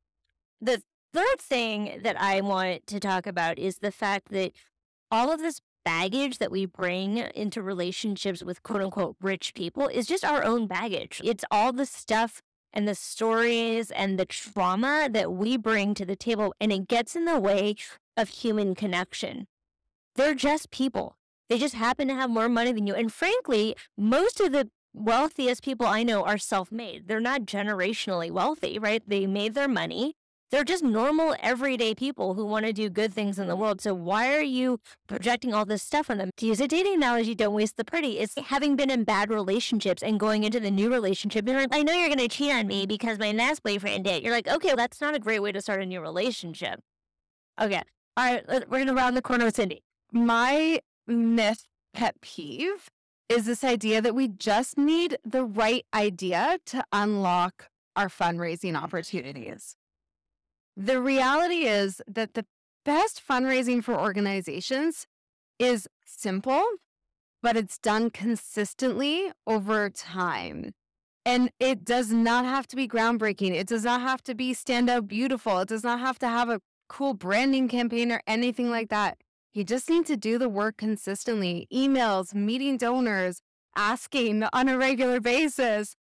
the 0.61 0.83
third 1.13 1.41
thing 1.41 2.01
that 2.03 2.21
I 2.21 2.41
want 2.41 2.87
to 2.89 3.01
talk 3.01 3.27
about 3.27 3.59
is 3.59 3.79
the 3.79 3.91
fact 3.91 4.29
that 4.31 4.53
all 5.11 5.33
of 5.33 5.41
this 5.41 5.61
baggage 5.85 6.39
that 6.39 6.51
we 6.51 6.65
bring 6.65 7.19
into 7.19 7.63
relationships 7.63 8.43
with 8.43 8.63
quote 8.63 8.83
unquote 8.83 9.17
rich 9.21 9.53
people 9.55 9.89
is 9.89 10.07
just 10.07 10.25
our 10.25 10.45
own 10.45 10.67
baggage. 10.67 11.21
It's 11.23 11.45
all 11.51 11.73
the 11.73 11.87
stuff 11.87 12.41
and 12.73 12.89
the 12.89 12.95
stories 12.95 13.91
and 13.91 14.19
the 14.19 14.25
trauma 14.25 15.09
that 15.11 15.33
we 15.33 15.57
bring 15.57 15.95
to 15.95 16.05
the 16.05 16.17
table, 16.17 16.55
and 16.61 16.73
it 16.73 16.89
gets 16.89 17.15
in 17.15 17.25
the 17.25 17.39
way 17.39 17.77
of 18.17 18.29
human 18.29 18.75
connection. 18.75 19.47
They're 20.17 20.35
just 20.35 20.71
people. 20.71 21.17
They 21.49 21.59
just 21.59 21.75
happen 21.75 22.09
to 22.09 22.15
have 22.15 22.31
more 22.31 22.49
money 22.49 22.73
than 22.73 22.87
you. 22.87 22.95
And 22.95 23.13
frankly, 23.13 23.77
most 23.97 24.41
of 24.41 24.53
the 24.53 24.71
wealthiest 24.95 25.63
people 25.63 25.87
I 25.87 26.03
know 26.03 26.25
are 26.25 26.39
self 26.39 26.73
made. 26.73 27.09
They're 27.09 27.21
not 27.21 27.43
generationally 27.43 28.31
wealthy, 28.31 28.79
right? 28.79 29.03
They 29.07 29.27
made 29.27 29.55
their 29.55 29.69
money. 29.69 30.15
They're 30.51 30.63
just 30.63 30.85
normal, 30.85 31.35
everyday 31.41 31.97
people 31.97 32.35
who 32.35 32.47
want 32.47 32.65
to 32.65 32.73
do 32.73 32.89
good 32.89 33.13
things 33.13 33.41
in 33.41 33.49
the 33.49 33.57
world. 33.57 33.81
So, 33.81 33.93
why 33.93 34.37
are 34.37 34.43
you 34.43 34.79
projecting 35.09 35.53
all 35.53 35.65
this 35.65 35.83
stuff 35.83 36.09
on 36.09 36.19
them? 36.19 36.31
To 36.37 36.47
use 36.47 36.61
a 36.61 36.69
dating 36.69 36.95
analogy, 36.95 37.35
don't 37.35 37.55
waste 37.55 37.77
the 37.77 37.85
pretty. 37.85 38.21
It's 38.21 38.35
having 38.39 38.77
been 38.77 38.89
in 38.89 39.03
bad 39.03 39.31
relationships 39.31 40.01
and 40.01 40.21
going 40.21 40.45
into 40.45 40.61
the 40.61 40.71
new 40.71 40.93
relationship. 40.93 41.49
You're 41.49 41.59
like, 41.59 41.75
I 41.75 41.83
know 41.83 41.93
you're 41.93 42.09
going 42.09 42.19
to 42.21 42.29
cheat 42.29 42.53
on 42.53 42.69
me 42.69 42.87
because 42.87 43.19
my 43.19 43.33
last 43.33 43.65
boyfriend 43.65 44.05
did. 44.05 44.23
You're 44.23 44.33
like, 44.33 44.47
okay, 44.47 44.75
that's 44.77 45.01
not 45.01 45.17
a 45.17 45.19
great 45.19 45.41
way 45.41 45.51
to 45.51 45.61
start 45.61 45.83
a 45.83 45.87
new 45.87 46.01
relationship. 46.01 46.79
Okay. 47.61 47.83
All 48.17 48.25
right. 48.25 48.49
We're 48.49 48.79
going 48.79 48.87
to 48.87 48.95
round 48.95 49.17
the 49.17 49.23
corner 49.23 49.47
with 49.47 49.57
Cindy. 49.57 49.83
My 50.13 50.79
myth 51.09 51.67
pet 51.95 52.21
peeve 52.21 52.91
is 53.29 53.47
this 53.47 53.65
idea 53.65 54.01
that 54.03 54.15
we 54.15 54.29
just 54.29 54.77
need 54.77 55.19
the 55.25 55.45
right 55.45 55.85
idea 55.95 56.59
to 56.67 56.85
unlock 56.93 57.69
our 57.97 58.09
fundraising 58.09 58.81
opportunities. 58.81 59.77
The 60.77 61.01
reality 61.01 61.67
is 61.67 62.03
that 62.07 62.35
the 62.35 62.45
best 62.85 63.23
fundraising 63.27 63.83
for 63.83 63.99
organizations 63.99 65.07
is 65.59 65.89
simple, 66.05 66.65
but 67.43 67.57
it's 67.57 67.79
done 67.79 68.11
consistently 68.11 69.31
over 69.47 69.89
time. 69.89 70.73
And 71.25 71.51
it 71.59 71.85
does 71.85 72.13
not 72.13 72.45
have 72.45 72.67
to 72.69 72.77
be 72.77 72.87
groundbreaking. 72.87 73.53
It 73.53 73.67
does 73.67 73.85
not 73.85 74.03
have 74.03 74.23
to 74.25 74.35
be 74.35 74.53
stand 74.53 74.91
out 74.91 75.09
beautiful. 75.09 75.61
It 75.61 75.69
does 75.69 75.85
not 75.85 76.01
have 76.01 76.19
to 76.19 76.29
have 76.29 76.51
a 76.51 76.61
cool 76.89 77.15
branding 77.15 77.69
campaign 77.69 78.13
or 78.13 78.21
anything 78.27 78.71
like 78.71 78.91
that. 78.91 79.17
You 79.55 79.63
just 79.63 79.89
need 79.89 80.05
to 80.07 80.17
do 80.17 80.37
the 80.37 80.49
work 80.49 80.77
consistently 80.79 81.69
emails, 81.73 82.35
meeting 82.35 82.77
donors, 82.77 83.41
asking 83.77 84.43
on 84.53 84.69
a 84.69 84.77
regular 84.77 85.21
basis. 85.21 85.95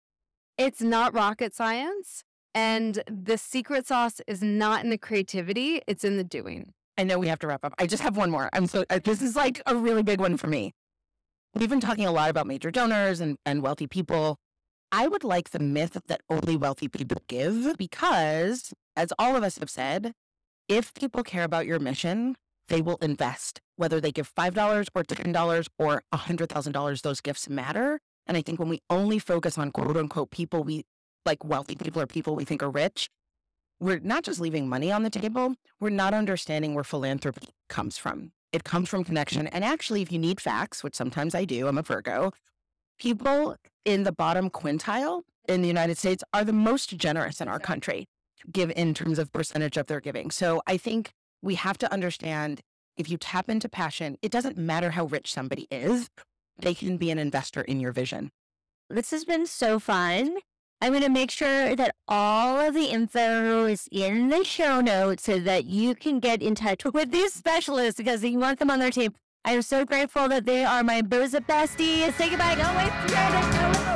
It's 0.58 0.82
not 0.82 1.14
rocket 1.14 1.54
science. 1.54 2.24
And 2.56 3.04
the 3.08 3.38
secret 3.38 3.86
sauce 3.86 4.22
is 4.26 4.42
not 4.42 4.84
in 4.84 4.90
the 4.90 4.98
creativity, 4.98 5.82
it's 5.86 6.04
in 6.04 6.18
the 6.18 6.24
doing. 6.24 6.74
I 6.98 7.04
know 7.04 7.20
we 7.20 7.28
have 7.28 7.38
to 7.40 7.48
wrap 7.48 7.64
up. 7.64 7.76
I 7.78 7.86
just 7.86 8.02
have 8.02 8.18
one 8.18 8.32
more. 8.32 8.50
I'm 8.54 8.66
so 8.66 8.86
this 9.04 9.22
is 9.22 9.36
like 9.36 9.62
a 9.68 9.76
really 9.76 10.02
big 10.02 10.20
one 10.20 10.36
for 10.36 10.48
me. 10.48 10.74
We've 11.54 11.70
been 11.70 11.80
talking 11.80 12.08
a 12.08 12.12
lot 12.12 12.32
about 12.32 12.48
major 12.48 12.72
donors 12.72 13.20
and, 13.20 13.38
and 13.46 13.62
wealthy 13.62 13.86
people. 13.86 14.38
I 14.92 15.08
would 15.08 15.24
like 15.24 15.52
the 15.52 15.60
myth 15.60 15.96
that 16.08 16.22
only 16.28 16.56
wealthy 16.56 16.88
people 16.88 17.22
give 17.28 17.78
because, 17.78 18.74
as 18.96 19.14
all 19.20 19.36
of 19.36 19.44
us 19.44 19.60
have 19.60 19.70
said, 19.70 20.14
if 20.68 20.92
people 20.96 21.22
care 21.22 21.44
about 21.44 21.68
your 21.68 21.80
mission, 21.80 22.36
they 22.68 22.82
will 22.82 22.98
invest. 22.98 23.62
Whether 23.76 24.00
they 24.00 24.12
give 24.12 24.34
$5 24.34 24.88
or 24.96 25.04
$10 25.04 25.68
or 25.80 26.04
$100,000, 26.14 27.02
those 27.02 27.22
gifts 27.22 27.50
matter. 27.50 28.00
And 28.28 28.38
I 28.38 28.42
think 28.42 28.60
when 28.60 28.70
we 28.70 28.82
only 28.90 29.20
focus 29.20 29.58
on 29.58 29.72
quote 29.72 29.98
unquote 29.98 30.32
people 30.32 30.64
we 30.64 30.86
like 31.26 31.44
wealthy 31.44 31.76
people 31.76 32.02
or 32.02 32.08
people 32.08 32.36
we 32.36 32.46
think 32.46 32.62
are 32.62 32.70
rich, 32.70 33.10
we're 33.80 34.00
not 34.00 34.24
just 34.24 34.40
leaving 34.40 34.70
money 34.70 34.92
on 34.92 35.04
the 35.04 35.10
table, 35.10 35.56
we're 35.80 35.90
not 35.90 36.14
understanding 36.14 36.74
where 36.74 36.84
philanthropy 36.84 37.50
comes 37.70 37.98
from. 37.98 38.32
It 38.52 38.64
comes 38.64 38.88
from 38.88 39.04
connection. 39.04 39.48
And 39.48 39.64
actually, 39.64 40.02
if 40.02 40.12
you 40.12 40.20
need 40.20 40.40
facts, 40.40 40.84
which 40.84 40.96
sometimes 40.96 41.34
I 41.34 41.44
do, 41.44 41.68
I'm 41.68 41.78
a 41.78 41.82
Virgo, 41.82 42.32
people 43.00 43.58
in 43.84 44.04
the 44.04 44.12
bottom 44.12 44.50
quintile 44.50 45.24
in 45.48 45.62
the 45.62 45.68
United 45.68 45.98
States 45.98 46.24
are 46.34 46.44
the 46.44 46.54
most 46.54 46.96
generous 46.98 47.42
in 47.42 47.48
our 47.48 47.60
country, 47.60 48.06
give 48.52 48.72
in 48.76 48.94
terms 48.94 49.20
of 49.20 49.32
percentage 49.32 49.76
of 49.76 49.88
their 49.88 50.00
giving. 50.00 50.32
So 50.32 50.62
I 50.68 50.78
think 50.78 51.12
we 51.44 51.56
have 51.56 51.78
to 51.80 51.94
understand 51.94 52.62
if 52.98 53.10
you 53.10 53.18
tap 53.18 53.50
into 53.50 53.70
passion, 53.70 54.18
it 54.22 54.32
doesn't 54.32 54.58
matter 54.58 54.92
how 54.92 55.06
rich 55.06 55.32
somebody 55.32 55.68
is, 55.70 56.10
they 56.58 56.74
can 56.74 56.98
be 56.98 57.12
an 57.12 57.20
investor 57.20 57.62
in 57.62 57.80
your 57.80 57.92
vision. 57.92 58.32
This 58.90 59.12
has 59.12 59.26
been 59.26 59.46
so 59.46 59.80
fun. 59.80 60.38
I'm 60.82 60.92
going 60.92 61.04
to 61.04 61.10
make 61.10 61.32
sure 61.32 61.76
that 61.76 61.96
all 62.08 62.60
of 62.60 62.74
the 62.74 62.86
info 62.86 63.66
is 63.66 63.88
in 63.92 64.30
the 64.30 64.44
show 64.44 64.82
notes 64.82 65.24
so 65.24 65.40
that 65.40 65.66
you 65.66 65.96
can 65.96 66.20
get 66.20 66.42
in 66.42 66.56
touch 66.56 66.84
with 66.86 67.12
these 67.12 67.34
specialists 67.34 67.98
because 67.98 68.24
you 68.24 68.38
want 68.38 68.60
them 68.60 68.70
on 68.70 68.80
their 68.80 68.92
team. 68.92 69.14
I 69.46 69.54
am 69.54 69.62
so 69.62 69.86
grateful 69.86 70.30
that 70.30 70.46
they 70.46 70.64
are 70.64 70.84
my 70.84 71.02
Booza 71.02 71.46
besties. 71.46 72.14
Say 72.14 72.30
goodbye. 72.30 72.56
Go 72.56 72.64
away. 72.64 73.93